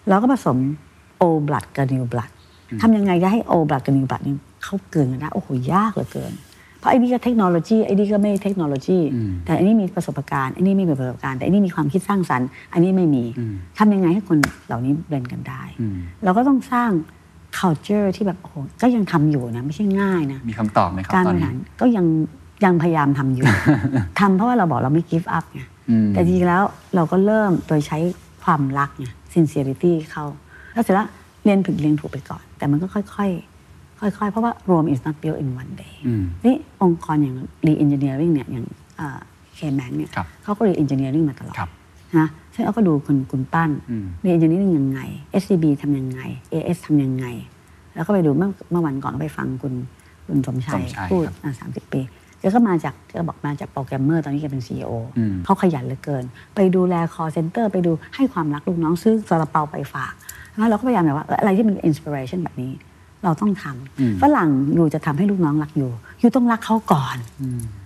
[0.09, 0.57] เราก็ผสม
[1.23, 2.31] old blood กับ new blood
[2.81, 6.33] ทำยังไงจะให้ old blood กับ new blood เนี่ยเข้าเกินกันได้โอ้โหยากเหลือเกิน
[6.79, 8.99] เพราะไอ้นี่ก็เทคโนโลยีไอ้นี่ก็ไม่เทคโนโลยี
[9.45, 13.23] แต่อันนี้มีประสบการณ์อันนี้ไม่มีประสบการณ์แต่อันนี้มีความคิดสร้างสรรค์อันนี้ไม่มี
[13.77, 14.37] ทำยังไงให้คน
[14.67, 15.63] เหล่านี้เบลนกันได้
[16.23, 16.91] เราก็ต้องสร้าง
[17.59, 22.05] culture ที่แบบโอ้โหก็ยังทำอยู่นะไม่ใช่ง่ายนะมีคำตอบไหมครับการตบอนรินี้หารก็ยัง
[22.63, 23.45] ยังพยายามทำอยู่
[24.19, 26.63] ทำเพราะว่าเราบอกเราไม่ give up ไงอืมแต่จริงๆแล้ว
[26.95, 27.97] เราก็เริ่มโดยใช้
[28.43, 30.25] ความรักไง sincerity เข้า
[30.73, 31.07] แล้วเสร็จแล้ว
[31.43, 37.35] เรียนผิดเรียนถูกไปก่อน แต่มันก็ค่อยๆค่อยๆ เพราะว่า Rome is not built in one day อืมนี่องค์กรอย่าง
[37.67, 38.65] re-engineering เนี่ยอย่าง
[39.55, 41.69] เคแมงเนี่ยครับเขาก็ re-engineering มาตลอดครับ
[42.17, 44.99] นะซึ่งเอาก็ดูคุณคุณปั้นอืม re-engineering ยังไง
[45.41, 46.19] SCB ทำยังไง
[46.53, 47.25] AS ทำยังไง
[47.95, 49.73] แล้วก็ไปดูเมื่อเมื่อวันก่อนก็ไปฟังคุณ
[50.27, 52.01] คุณสมชัสยมชัยพูดครับสามสิบปี
[52.39, 56.23] แกก็มาจากแกบอกมาจากโปรแกรมเมอร์ตอนนี้แกเป็น CEO อืมเขาขยันเหลือเกิน
[56.55, 60.13] ไปดูแล call center ไปดูให้ความรักลูกน้องซื้อซาลาเปาไปฝาก
[60.57, 62.71] แล้วเราก็พยายามแบบว่าเอออะไรที่มัน inspiration แบบนี้
[63.23, 67.17] เราต้องทำฝรั่งอยู่จะทำให้ลูกน้องรักอยู่ อยู่ต้องรักเขาก่อน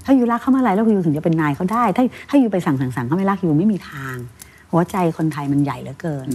[0.06, 4.16] ถ้าอยู่รักเขาเมื่อไหร่แล้วอยู่ถึงจะเป็นนายเขาได้ ถ้าถ้าอยู่ไปสั่งสั่งสั่งเขาไม่รักอยู่ไม่มีทาง
[4.72, 6.28] หัวใจคนไทยมันใหญ่เหลือเกิน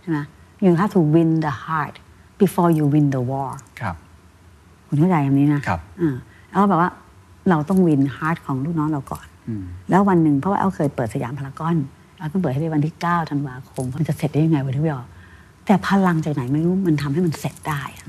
[0.00, 0.18] ใช่ไหม
[0.64, 1.94] you have to win the heart
[2.42, 3.50] before you win the war
[3.80, 3.96] ครับ
[4.88, 6.14] คุณเข้าใจคำนี้นะ ครับอ่า
[6.50, 6.90] แล้วก็แบบว่า
[7.50, 9.26] เราต้อง win heart ของลูกน้องเราก่อน
[9.90, 11.76] แล้ววันหนึ่งเพราะว่าแอลเคยเปิดสยามพารากอน
[12.18, 15.06] แอลต้องเปิดให้ได้วันที่9ธันวาคมมันจะเสร็จได้ยังไงวันที่ไม่ออก
[15.66, 18.06] แต่พลังจากไหนไม่รู้มันทำให้มันเสร็จได้อะ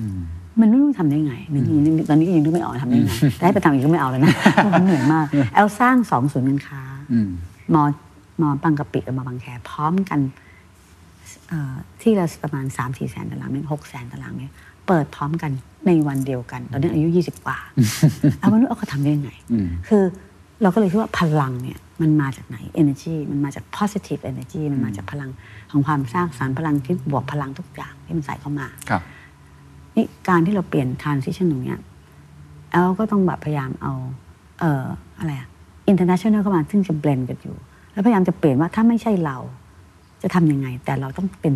[0.59, 6.81] มันไม่รู้ทำได้ไงนึกยังตอนนี้ก็ยังนึกไม่ออกทำได้ไงแต่ให้ไปทำอีกก็ไม่เอาแล้วนะเพราะมันเหนื่อยมากแอลสร้างสองศูนย์การค้า
[7.11, 7.29] อืม
[7.73, 7.83] มอลล์
[8.41, 10.19] มอลล์บางกะปิกับมอลล์บางแคพร้อมกัน
[11.49, 14.53] เอ่อที่ละประมาณ3 4แสนตารางเมตร6แสนตารางเมตร
[14.87, 15.51] เปิดพร้อมกัน
[15.87, 17.57] ในวันเดียวกัน ตอนนี้อายุ 20 กว่า
[18.39, 19.31] เอามนุษย์เอาเขาทำได้ยังไง
[19.87, 20.03] คือ
[20.61, 25.29] เราก็เลยคิดว่าพลังเนี่ยมันมาจากไหน energy มันมาจาก positive energy มันมาจากพลัง
[25.71, 29.01] ของความสร้างสรรค์พลังที่บวกพลังทุกอย่างที่มันใส่เข้ามาครับ
[29.95, 31.79] นี่การที่เราเปลี่ยน transition ตรงเนี้ย
[32.71, 33.93] แอลก็ต้องแบบพยายามเอา
[34.59, 34.85] เอ่อ
[35.19, 35.47] อะไรอะ
[35.91, 37.55] international เข้ามาซึ่งจะเบลนกันอยู่
[37.91, 39.37] แล้วพยายามจะเปลี่ยนว่าถ้าไม่ใช่เรา
[40.21, 41.53] จะทำยังไง แต่เราต้องเป็น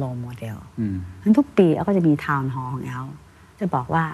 [0.00, 3.06] role model อืมทั้นทุกปีแอลก็จะมี town hall ของแอล
[3.60, 4.04] จะบอกว่า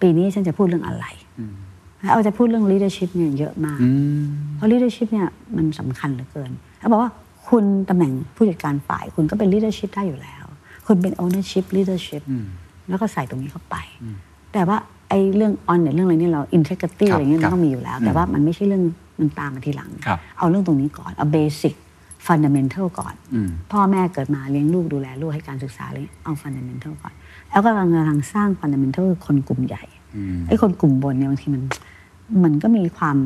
[0.00, 1.06] ปีนี้ฉันจะพูดเรื่องอะไร
[2.00, 3.90] แล้วแอลจะพูดเรื่อง leadership เนี่ยเยอะมากอื
[4.20, 4.24] ม
[4.56, 7.10] เพราะ leadership เนี่ยมันสำคัญเหลือเกินแล้วบอกว่า
[7.48, 10.44] คุณตำแหน่งผู้จัดการฝ่าย คุณก็เป็น leadership ได้อยู่แล้ว
[10.86, 12.22] คุณเป็น ownership leadership
[12.88, 13.76] แล้วก็ใส่ตรงนี้เข้าไป
[14.52, 18.82] แต่ว่าไอ้เรื่อง on เนี่ยเรื่องอะไรเนี่ยเรา integrity ครับอะไรเงี้ยครัมันบต้องมีอยู่แล้ว แต่ว่ามันไม่ใช่เรื่อง
[19.20, 21.74] มันตามมาทีหลังครับเอาเรื่องตรงนี้ก่อนเอา basic
[22.26, 27.12] fundamental ก่อนอืมพ่อแม่เกิดมาเลี้ยงลูกดูแลลูกให้การศึกษาเลยเอา fundamental ก่อน
[27.50, 29.84] แล้วก็กำลังสร้าง fundamental คือคนกลุ่มใหญ่
[30.48, 31.62] ไอ้คนกลุ่มบนเนี่ยบางทีมัน
[32.44, 33.16] มันก็มีความ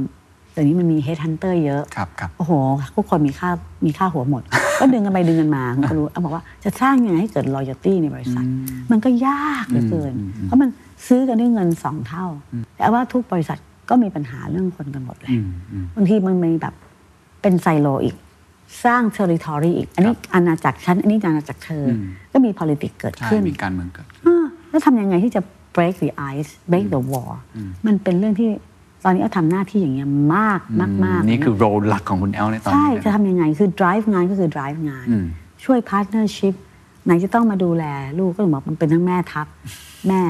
[0.53, 2.53] เดี๋ยวนี้มันมี head hunter เยอะครับครับโอ้โห
[2.97, 3.51] ทุกคนมีค่า
[3.85, 4.43] มีค่าหัวหมด
[4.81, 8.47] ก็ดึงกันไปดึงกันมาคุณก็รู้เอาบอกว่าจะสร้างยังไงให้เกิด loyalty ในบริษัท
[8.91, 10.13] มันก็ยากเหลือเกิน
[10.45, 10.69] เพราะมัน
[11.07, 12.27] ซื้อกันด้วยเงินสองเท่า
[12.77, 15.31] แต่ว่าทุกบริษัทก็มีปัญหาเรื่องคนกันหมดเลย
[15.97, 16.75] บางทีมันมีแบบ
[17.43, 18.15] เป็นไซโลอีก
[18.85, 21.99] สร้าง territory อีก อันนี้อาณาจักรฉันอันนี้อาณาจักรเธออ
[22.33, 25.41] ก็มี politics เกิดใช่ขึ้นมีการเมืองเกิดขึ้นอ่าแล้วทำยังไงที่จะ
[25.77, 27.35] break the ice break the wall
[27.87, 28.49] มันเป็นเรื่องที่
[29.05, 35.07] ตอนนี้เอาทำหน้าที่อย่างเงี้ยมากมากมากนี่คือโรลหลักของคุณแอลในตอนใช่นี้จะทำยังไงคือ drive งานก็คือ drive งาน
[35.65, 36.55] ช่วย partnership
[37.05, 37.85] ไหนจะต้องมาดูแล
[38.19, 39.47] ลูกก็บอกมันเป็นทั้งแม่ทัพ
[40.09, 40.23] แม่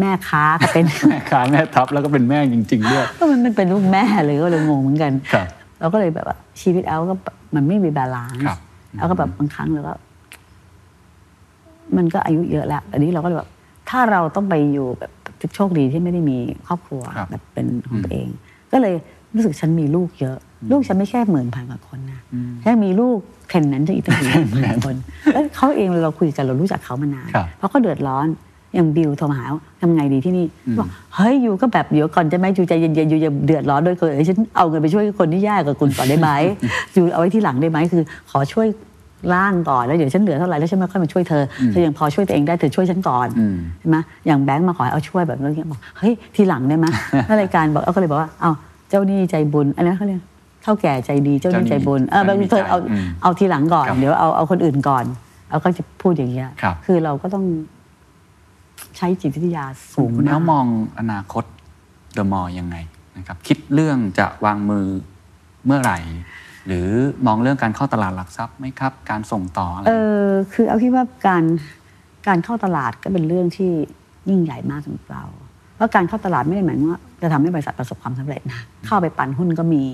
[0.00, 5.46] แม่ค้าก็เป็นแม่ค้าแม่ทัพแล้วก็เป็นแม่จริงๆด้วยก็มันมันเป็นลูกแม่เลยก็เลยงงเหมือนกันครับ
[5.80, 8.58] เราก็เลยแบบว่าชีวิตแอลก็แบบ มันไม่มี balance ครับ
[8.96, 9.94] แล้วก็แบบบางครั้งเราก็
[11.96, 13.50] มันก็อายุเยอะแล้ว อันนี้เราก็เลยแบบ
[13.90, 15.10] ถ้าเราต้องไปอยู่แบบ
[15.54, 18.28] โชคดีที่ไม่ได้มีครอบครัวครับ แบบเป็นของตัวเอง
[18.72, 18.94] ก็เลย
[19.34, 20.36] รู้สึกฉันมีลูกเยอะ
[20.70, 22.20] ลูกฉันไม่แค่หมื่นพันกว่าคนนะ
[22.62, 24.96] แค่มีลูกเทนนั้นจะอีกตั้งกี่หมื่นคน
[25.32, 28.26] แล้วเขาเองเราคุยกันเรารู้จักเขามานานครับ เพราะเขาเดือดร้อน
[28.74, 30.46] อย่างบิวโทรมาหาว่าทำไงดีที่นี่
[30.78, 36.30] บอกเฮ้ยอยู่ก็แบบเดี๋ยวก่อนจะไหมอยู่ใจเย็นๆอยู่อย่าเดือดร้อนด้วยคนเอ้ยฉันเอาเงินไปช่วยคนที่ยากกว่าคุณก่อนได้ไหม
[36.94, 38.66] อยู่เอาไว้ที่หลังได้ไหมคือ ขอช่วย
[39.34, 43.28] ร่างก่อนแล้วเดี๋ยวฉันเหลือเท่าไหร่แล้วฉันมาค่อยมาช่วยเธอเธอยังพอช่วยตัวเองได้เธอช่วยฉันก่อน
[43.80, 43.96] ใช่ไหม
[44.26, 46.86] อย่างแบงค์มาขอให้เอาช่วยแบบนี้บอกเฮ้ยทีหลังได้ไหม
[47.26, 48.50] แล้วรายการบอกเอาก็เลยบอกว่าเอา
[48.88, 50.20] เจ้าหนี้ใจบุญอันนั้นเขาเรียก
[50.62, 55.04] เท่าแก่ใจดีเจ้าหนี้ใจบุญเออแบบเธอเอาอืมเอาทีหลังก่อนครับเดี๋ยวเอาเอาคนอื่นก่อน
[55.50, 57.44] เอาก็จะพูดอย่างเงี้ยครับคือเราก็ต้อง
[58.96, 59.64] ใช้จิตวิทยา
[59.94, 60.66] สูงคุณแอลมากมอง
[60.98, 61.44] อนาคต
[62.14, 62.76] เดอะมอลยังไง
[63.16, 64.86] นะครับคิดเรื่องจะวางมือ
[65.66, 65.98] เมื่อไหร่
[66.66, 66.88] หรือ
[67.26, 69.92] มองเรื่องการเข้าตลาดหลักทรัพย์ไหมครับ การส่งต่ออะไรเอ
[70.26, 71.44] อคือเอาคิดว่าการ
[72.28, 73.70] การเข้าตลาดก็เป็นเรื่องที่
[74.28, 75.24] ยิ่งใหญ่มากสำหรับเรา
[75.76, 79.84] เพราะการเข้าตลาดไม่ได้หมายความว่าจะทำให้บริษัทประสบความสำเร็จนะเข้าไปปั่นหุ้นก็มี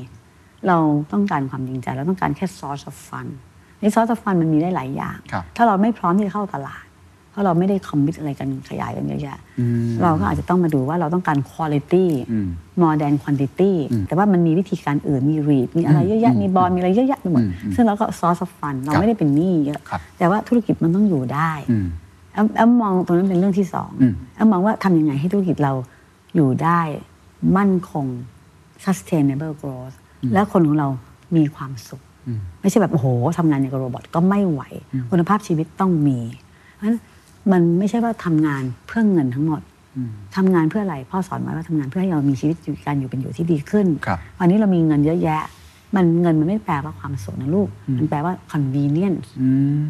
[0.68, 0.76] เรา
[1.12, 3.32] ต้องการความจริงใจเราต้องการแค่ source of fund
[3.80, 6.84] ใน source of fund มันมีได้หลายอย่างครับถ้าเราไม่พร้อมที่จะเข้าตลาด
[7.30, 9.38] เพราะเราไม่ได้คอมมิตอะไรกันขยายกันเยอะแยะ
[10.02, 12.06] เราก็อาจจะต้องมาดูว่าเราต้องการ quality
[12.80, 13.72] more than quantity
[14.06, 17.42] แต่ว่ามันมีวิธีการอื่นมี read มีอะไรเยอะแยะมีบอลมีอะไรเยอะแยะไปหมด
[17.74, 21.86] ซึ่งเราก็ source of fund เราครับไม่ได้เป็นหนี้เยอะครับแต่ว่าธุรกิจมันต้องอยู่ได้อืม
[22.32, 25.72] แอมแอมมองตรงนั้นเป็นเรื่องที่สองอืมแอมมองว่าทำยังไงให้ธุรกิจเรา
[26.34, 26.80] อยู่ได้
[27.56, 28.06] มั่นคง
[28.84, 29.96] sustainable growth
[30.34, 30.88] และคนของเรา
[31.36, 32.02] มีความสุข
[32.60, 33.06] ไม่ใช่แบบ โอ้โห
[33.38, 34.62] ทำงานอย่างกับโรบอทก็ไม่ไหว
[35.10, 36.18] คุณภาพชีวิตต้องมี
[36.74, 36.98] เพราะฉะนั้น
[37.52, 39.60] มันไม่ใช่ว่าทำงานเพื่อเงินทั้งหมด
[40.36, 45.42] ทำงานเพื่ออะไรพ่อสอนไว้ว่าทำงานเพื่อให้เรามีชีวิตอยู่การอยู่เป็นอยู่ที่ดีขึ้นครับวันนี้เรามีเงินเยอะแยะ
[45.96, 47.68] มันเงินมันไม่แปลว่าความสุขนะลูก
[47.98, 49.26] มันแปลว่า convenience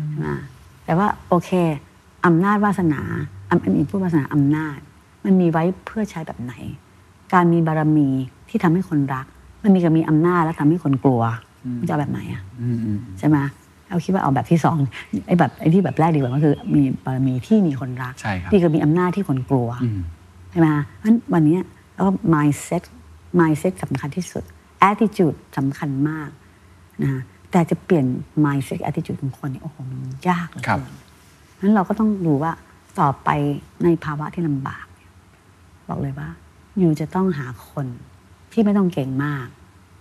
[0.08, 0.28] ใช่ไหม
[0.84, 1.50] แต่ว่าโอเค
[2.26, 3.00] อำนาจวาสนา
[3.50, 4.78] อำอันนี้พูดวาสนาอำนาจ
[5.24, 6.54] มันมีไว้เพื่อใช้แบบไหน
[7.32, 8.08] การมีบารมี
[8.48, 9.26] ที่ทำให้คนรัก
[9.62, 11.22] มันมีกับมีอำนาจแล้วทำให้คนกลัว
[11.78, 12.42] มันจะเอาแบบไหนอะ
[13.18, 13.38] ใช่ไหม
[13.90, 14.76] เอาคิดว่าเอาแบบที่สอง
[15.26, 19.68] ไอ้แบบไอ้ที่แบบแรกดีกว่าก็คือ มีบารมีที่มีคนรักใช่ครับดีกับมีอำนาจที่คนกลัว
[20.50, 21.58] ใช่ไหมคะเพราะฉะนั้นวันนี้
[21.94, 22.82] แล้วก็ mindset
[23.40, 24.44] mindset สำคัญที่สุด
[24.90, 26.30] attitude สำคัญมาก
[27.02, 28.06] นะแต่จะเปลี่ยน
[28.44, 30.78] mindset attitude ของคนเนี่ยโอ้โหมันยากเหลือครับ
[31.56, 32.52] เกินนั้นเราก็ต้องดูว่า
[33.00, 33.28] ต่อไป
[33.84, 35.10] ในภาวะที่ลำบากเนี่ย
[35.88, 36.28] บอกเลยว่า
[36.78, 37.86] อยู่จะต้องหาคน
[38.52, 39.46] ที่ไม่ต้องเก่งมาก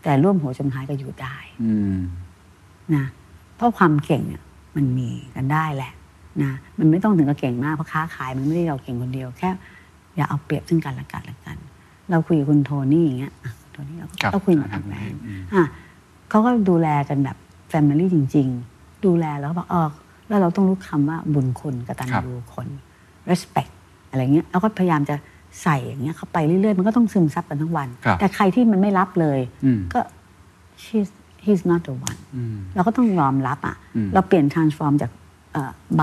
[0.04, 1.98] แต่ร่วมหัวจมท้ายก็อยู่ได้อืม
[2.96, 3.06] นะ
[3.60, 4.42] เพราะความเก่งเนี่ย
[4.76, 5.92] มันมีกันได้แหละ
[6.42, 9.50] นะมันไม่ต้องถึงกับเก่งมากเพราะค้าขายมันไม่ได้เราเก่งคนเดียวแค่
[10.16, 11.58] อย่าเอาเปรียบซึ่งกันและกันและกัน
[12.12, 15.20] เราคุยกับคุณโทนี่อย่างเงี้ยอะคุณโทนี่เราก็ครับเราคุยมาทางแบงค์
[15.54, 15.64] อะ
[16.30, 17.38] เขาก็ดูแลกันแบบ
[17.70, 19.88] family จริง ๆ ดูแลแล้วก็บอกเออ
[20.28, 22.68] แล้วเราต้องรู้คำว่าบุญคุณกตัญญูคน
[23.30, 23.72] respect
[24.10, 25.16] อะไรเงี้ยแล้วก็พยายามจะ
[25.64, 30.00] ใส่อย่างเงี้ยเข้าไปเรื่อยๆ มันก็ต้องซึมซับกันทั้งวันครับแต่ใครที่มันไม่รับเลยอืมก็
[30.84, 31.10] she's
[31.50, 35.12] he's not the one อืมเราก็ต้องยอมรับอะอืมเราเปลี่ยน transform จาก
[35.54, 36.02] เอ่อใบ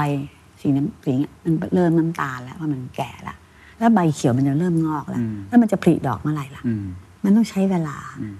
[0.60, 3.36] สีน้ำสีเงี้ยมันเริ่มน้ำตาลแล้วว่ามันแก่ละ
[3.78, 6.86] แล้วใบเขียวมันจะเริ่มงอกแล้ว แล้วมันจะผลิดอกเมื่อไหร่ล่ะอืม
[7.24, 7.96] มันต้องใช้เวลา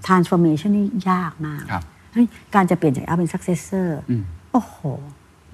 [0.06, 1.82] transformation นี่ยากมากครับ
[2.12, 4.76] เฮ้ยการจะเปลี่ยนจากแอปเป็น successor อืมโอ้โห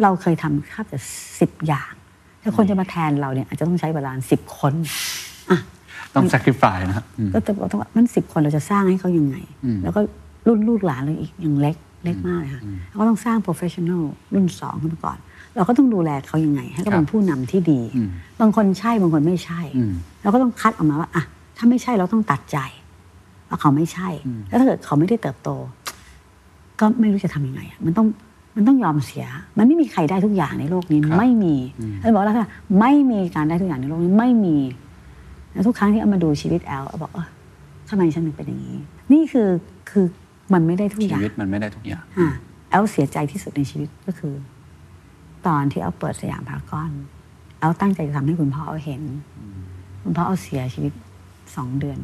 [0.03, 0.98] เราเคยทำแค่แต่
[1.40, 1.92] สิบอย่าง
[2.40, 4.74] แต่คนจะมาแทนเราเนี่ยอาจจะต้องใช้เวลาสิบคน
[5.50, 5.59] อะ
[6.14, 10.00] ต้อง sacrifice นะครับอืมก็จะบอกต้องว่ามันสิบคนเราจะสร้างให้เขายังไงอืมแล้วก็
[10.47, 14.03] รุ่นลูกหลานเราอีกยังเล็กเล็กมากเลยค่ะเราก็ต้องสร้าง professional
[14.34, 15.18] รุ่นสองขึ้นมาก่อน
[15.57, 18.09] เราก็ต้องดูแลเขายังไง ให้เขาเป็นผู้นำที่ดีอืม
[18.40, 21.24] บางคนใช่บางคนไม่ใช่อืมเราก็ต้องคัดออกมาว่าอะ
[21.57, 22.59] ถ้าไม่ใช่เราต้องตัดใจ
[23.49, 24.09] ว่าเขาไม่ใช่
[24.49, 25.51] แล้วถ้าเกิดเขาไม่ได้เติบโต
[26.80, 28.07] ก็ไม่รู้จะทำยังไงอะมันต้อง
[28.57, 29.26] มันต้องยอมเสีย
[29.59, 31.57] มันไม่มีใครได้ทุกอย่างในโลกนี้ครับไม่มี
[32.03, 32.49] ท่านบอกแล้วค่ะ
[32.80, 34.57] ไม่มีการได้ทุกอย่างในโลกนี้ไม่มี
[35.53, 37.26] แล้วทุกครั้งที่เอามาดูชีวิตแอลเอาบอกเออ
[37.88, 38.76] ทำไมฉันถึงเป็นอย่างนี้
[39.12, 39.49] นี่คือ
[39.90, 40.05] คือ
[40.55, 42.30] มันไม่ได้ทุกอย่างชีวิตมันไม่ได้ทุกอย่างอะ
[42.70, 44.34] แอลเสียใจที่สุดในชีวิตก็คือ
[45.46, 46.90] ตอนที่แอลเปิดสยามพารากอน
[47.59, 49.03] แอลตั้งใจจะทำให้คุณพ่อแอลเห็น
[50.03, 50.92] คุณพ่อแอลเสียชีวิต
[51.57, 51.98] สองเดือน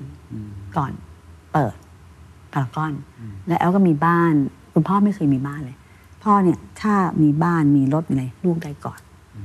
[0.76, 0.92] ก่อน
[1.52, 1.74] เปิด
[2.52, 2.92] พารากอน
[3.48, 4.32] และแอลก็มีบ้าน
[4.72, 5.76] คุณพ่อไม่เคยมีบ้านเลย
[6.24, 9.00] พ่อเนี่ยถ้ามีบ้านมีรถมีอะไรลูกได้ก่อน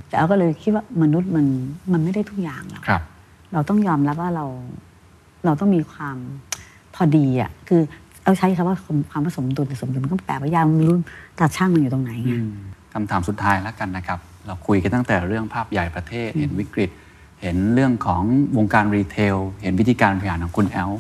[0.08, 1.46] แต่แอลก็เลยคิดว่ามนุษย์มัน
[1.92, 3.02] มันไม่ได้ทุกอย่างหรอกครับ
[3.54, 4.46] เราต้องยอมรับว่าเรา
[5.46, 6.18] เราต้องมีความ
[6.96, 7.82] พอดีอะคือ
[8.24, 8.76] เอาใช้คำว่า
[9.12, 10.98] ความผสมดุลแต่สมดุลมันก็แปลว่ายากไม่รู้
[11.40, 12.34] ตาช่างมันอยู่ตรงไหนไง
[12.94, 16.90] คำถามสุดท้ายแล้วกันนะครับ เราคุยกันตั้งแต่เรื่องภาพใหญ่ประเทศ เห็นวิกฤต
[17.42, 18.24] เห็นเรื่องของ
[18.58, 20.92] วงการรีเทล เห็นวิธีการบริหารของคุณแอล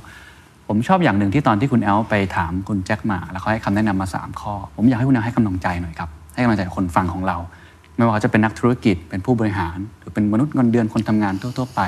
[0.67, 7.37] ผมชอบอย่างหนึ่งที่ตอนที่คุณแอลไปถามคุณแจ็คมา แล้วเขาให้คำแนะนำมา 3 ข้อ ผมอยากให้คุณแอลให้กำลังใจหน่อยครับ ให้กำลังใจคนฟังของเรา
[7.95, 11.81] ไม่ว่าเขาจะเป็นนักธุรกิจ เป็นผู้บริหาร หรือเป็นมนุษย์เงินเดือนคนทำงานทั่วๆไป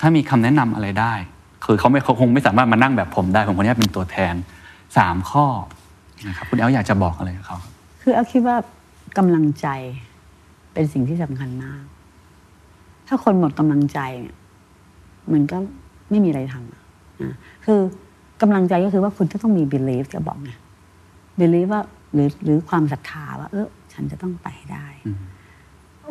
[0.00, 1.14] ถ้ามีคำแนะนำอะไรได้
[1.64, 4.34] คือเขาไม่เขาคงไม่สามารถมานั่งแบบผมได้ ผมคนนี้เป็นตัวแทน
[4.96, 5.46] สามข้อ
[6.26, 7.58] นะครับคุณแอลอยากจะบอกอะไรกับเขา
[8.02, 8.56] คือเอาคิดว่า
[9.18, 9.68] กำลังใจ
[10.72, 11.82] เป็นสิ่งที่สำคัญมาก
[13.06, 14.36] ถ้าคนหมดกำลังใจเนี่ย
[15.32, 15.56] มันก็
[16.10, 16.82] ไม่มีอะไรทำอะ
[17.22, 17.80] นะคือ
[18.42, 20.50] กำลังใจก็คือว่าคุณจะต้องมี belief จะบอกไง
[21.40, 21.82] belief ว่า
[22.14, 24.86] หรือหรือความศรัทธาว่า เออฉันจะต้องไปได้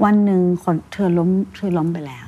[0.03, 2.27] วันหนึ่งคนเธอล้มเธอล้มไปแล้ว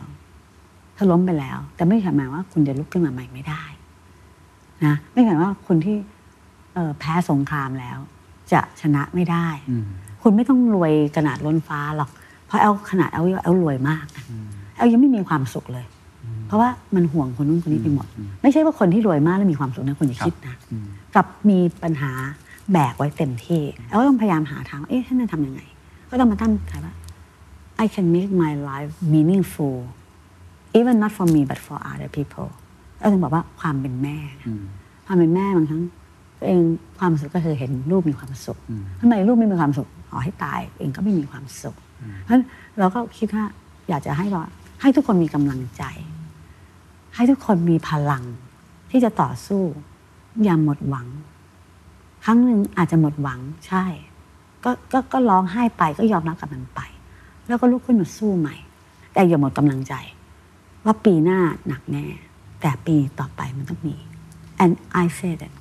[0.95, 3.64] เธอล้มไปแล้ว แต่ไม่ใช่หมายว่าคุณจะลุกขึ้นมาใหม่ไม่ได้
[4.86, 5.97] นะ ไม่ใช่ว่าคุณที่
[7.00, 7.98] แพ้สงครามแล้ว
[8.52, 9.48] จะชนะไม่ได้
[10.22, 12.10] คุณไม่ต้องรวยขนาดล้นฟ้าหรอก
[12.48, 14.24] เพราะแอลขนาดแอลแอลรวยมากนะ
[14.76, 15.86] แอลยังไม่มีความสุขเลย
[16.48, 18.08] เพราะว่ามันห่วงคนนู้นคนนี้ไปหมด
[18.42, 20.56] ไม่ใช่ว่าคนที่รวยมากแล้วมีความสุขนะคุณอย่าคิดนะ
[21.16, 22.12] กลับมีปัญหา
[22.72, 25.62] แบกไว้เต็มที่แอลก็ต้องพยายามหาทางว่าเอ๊ะฉันจะทำยังไง
[26.10, 26.94] ก็ต้องมาตั้งใจว่า
[27.84, 29.78] I can make my life meaningful
[30.80, 32.50] even not for me but for other people
[32.98, 34.48] แล้วถึงบอกว่าความเป็นแม่นะ
[35.06, 35.82] ความเป็นแม่บางครั้ง
[36.40, 36.60] ตัวเอง
[37.00, 38.58] ความสุขก็คือเห็นลูกมีความสุข
[39.00, 41.76] ทำไมลูกไม่มีความสุขขอให้ตายเองก็ไม่มีความสุข
[42.22, 42.44] เพราะฉะนั้น
[42.80, 43.46] เราก็คิดว่า
[43.90, 44.46] อยากจะให้ว่า
[44.82, 45.84] ให้ทุกคนมีกำลังใจ
[47.16, 48.24] ให้ทุกคนมีพลัง
[48.92, 49.64] ที่จะต่อสู้
[50.44, 51.08] อย่าหมดหวัง
[52.26, 53.84] ครั้งหนึ่งอาจจะหมดหวังใช่
[54.64, 56.80] ก็ก็ก็ร้องไห้ไปก็ยอมรับกับมันไป
[57.48, 58.56] แล้วก็ลุกขึ้นมาสู้ใหม่
[59.14, 59.94] แต่อย่าหมดกำลังใจ
[60.86, 62.06] ว่าปีหน้าหนักแน่
[62.62, 63.96] แต่ปีต่อไปมันต้องมี
[64.64, 64.74] and
[65.04, 65.54] I say that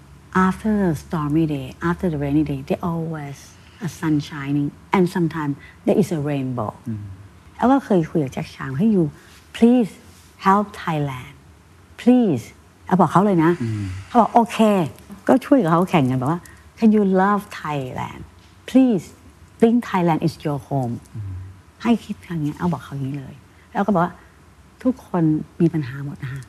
[0.46, 3.38] after the stormy day after the rainy day there always
[3.86, 6.72] a sun shining and sometimes there is a rainbow
[7.56, 9.04] แล้วก็เคยคุยกับแจ็คชางให้ you
[9.56, 9.90] please
[10.46, 11.34] help Thailand
[12.02, 12.44] please
[12.86, 13.50] เอาบอกเขาเลยนะ
[14.06, 14.58] เขาบอกโอเค
[15.28, 16.40] ก็ช่วยกับเขาแข่งกันแบบว่า
[16.78, 18.20] can you love Thailand
[18.70, 19.04] please
[19.60, 20.94] think Thailand is your home
[21.82, 23.34] ให้คิดอย่างเงี้ยเอาบอกเขาอย่างนี้เลย
[23.72, 24.14] แล้วก็บอกว่า
[24.82, 25.22] ทุกคน
[25.60, 26.42] มีปัญหาหมดนะคะ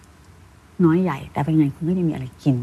[0.85, 2.55] น้อยใหญ่ แต่เป็นไงคุณก็ยังมีอะไรกิน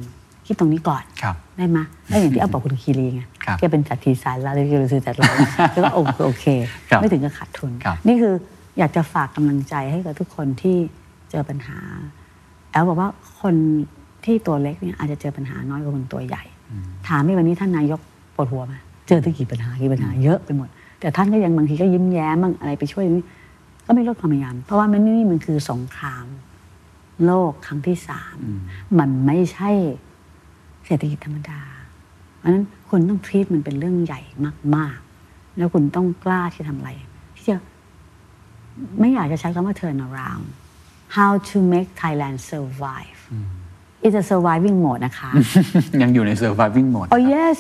[0.47, 1.79] คิดตรงนี้ก่อนครับได้ไหม
[2.09, 5.31] แล้วอย่างที่เอาบอกคุณคีรีไงครับแกเป็นจัดทีสายแล้วเลยคือซื้อจัดเรา
[5.73, 6.47] แล้วก็โอเคโอเค
[6.91, 8.35] ครับไม่ถึงกับขาดทุนครับนี่คือ
[8.79, 10.77] อยากจะฝากกำลังใจให้กับทุกคนที่
[11.31, 11.79] เจอปัญหา
[12.71, 13.09] แอลบอกว่า
[13.41, 13.55] คน
[14.25, 16.43] ที่ตัวเล็กเนี่ยอาจจะเจอปัญหาน้อยกว่าคนตัวใหญ่
[17.09, 18.01] ถามในวันนี้ท่านนายก
[18.35, 18.75] ปวดหัวไหม
[19.09, 20.69] เจอตั้งกี่ปัญหากี่ปัญหาเยอะไปหมด
[21.01, 23.25] แต่ท่านก็ยังบางทีก็ยิ้มแย้มบ้างอะไรไปช่วยนี่
[23.87, 26.27] ก็ไม่ลดความพยายาม เพราะว่ามันนี่มันคือสงคราม
[27.25, 28.37] โลกครั้งที่สาม
[28.99, 29.71] มันไม่ใช่
[30.87, 31.61] เศรษฐกิจธรรมดา
[32.39, 34.21] เพราะฉะนั้นคุณต้องทีตมันเป็นเรื่องใหญ่
[34.77, 36.91] มาก ๆ แล้วคุณต้องกล้าที่ทำอะไร
[37.37, 37.57] ที่จะ
[39.01, 40.45] ไม่อยากจะใช้คำว่า turn around
[41.17, 43.19] how to make Thailand survive
[44.05, 45.31] it's a surviving mode นะคะ
[46.03, 47.59] ยังอยู่ใน surviving mode โอ้ yes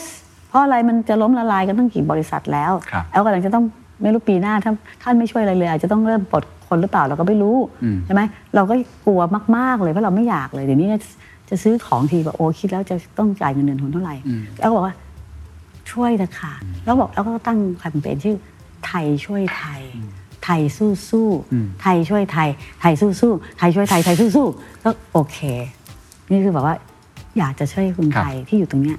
[0.49, 3.65] เพราะอะไรมันจะล้มละลายกันตั้งกี่บริษัทแล้วครับแอลกำลังจะต้อง
[4.03, 4.73] ไม่รู้ปีหน้าถ้า
[5.03, 8.23] ท่านไม่ช่วยอะไรเลย อาจจะต้องเริ่มปลดคนหรือเปล่าเราก็ไม่รู้อืมใช่ไหม
[8.55, 8.75] เราก็
[9.07, 9.21] กลัว
[9.57, 10.89] มาก ๆ เลยเพราะเราไม่อยากเลยเดี๋ยวนี้
[11.51, 14.95] จะซื้อของทีแบบโอ้คิดแล้วจะต้องจ่ายเงินเดือนทุนเท่าไหร่อืมแล้วก็บอกว่า
[15.91, 16.53] ช่วยเถอะค่ะ
[16.85, 18.37] แล้วบอกแล้วก็ตั้งแคมเปญชื่อ
[18.87, 19.83] ไทยช่วยไทย
[20.45, 22.49] ไทยสู้สู้อืมไทยช่วยไทย
[22.81, 24.47] ไทยสู้สู้ไทยช่วยไทยไทยสู้สู้
[24.85, 25.39] ก็โอเค
[26.31, 26.75] นี่คือแบบว่า
[27.39, 28.99] อยากจะช่วยคนไทยที่อยู่ตรงเนี้ย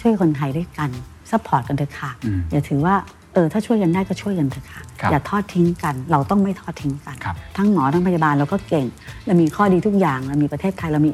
[0.00, 0.90] ช่วยคนไทยด้วยกัน
[1.30, 2.94] support กันเถอะค่ะอืมอย่าถือว่า
[3.34, 8.86] เออถ้าช่วยกันได้ก็ช่วยกันเถอะค่ะครับอย่าทอดทิ้งกัน เราต้องไม่ทอดทิ้งกัน ครับ ทั้งหมอทั้งพยาบาลเราก็เก่ง
[9.26, 11.10] เรามีข้อดีทุกอย่างเรามีประเทศไทยเรามี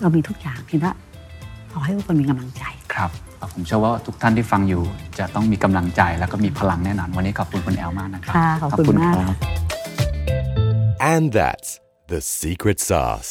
[0.00, 0.90] เรามีทุกอย่างเพียงแต่
[1.72, 2.64] ขอให้ทุกคนมีกำลังใจ
[2.94, 3.10] ครับ
[3.52, 4.82] ผมเชื่อว่าทุกท่านที่ฟังอยู่
[5.18, 9.36] จะต้องมีกำลังใจแล้วก็มีพลังแน่นอน วันนี้ขอบคุณคุณแอลมากนะครับค่ะขอบคุณมาก รับ
[11.12, 11.70] And that's
[12.12, 13.30] the secret sauce.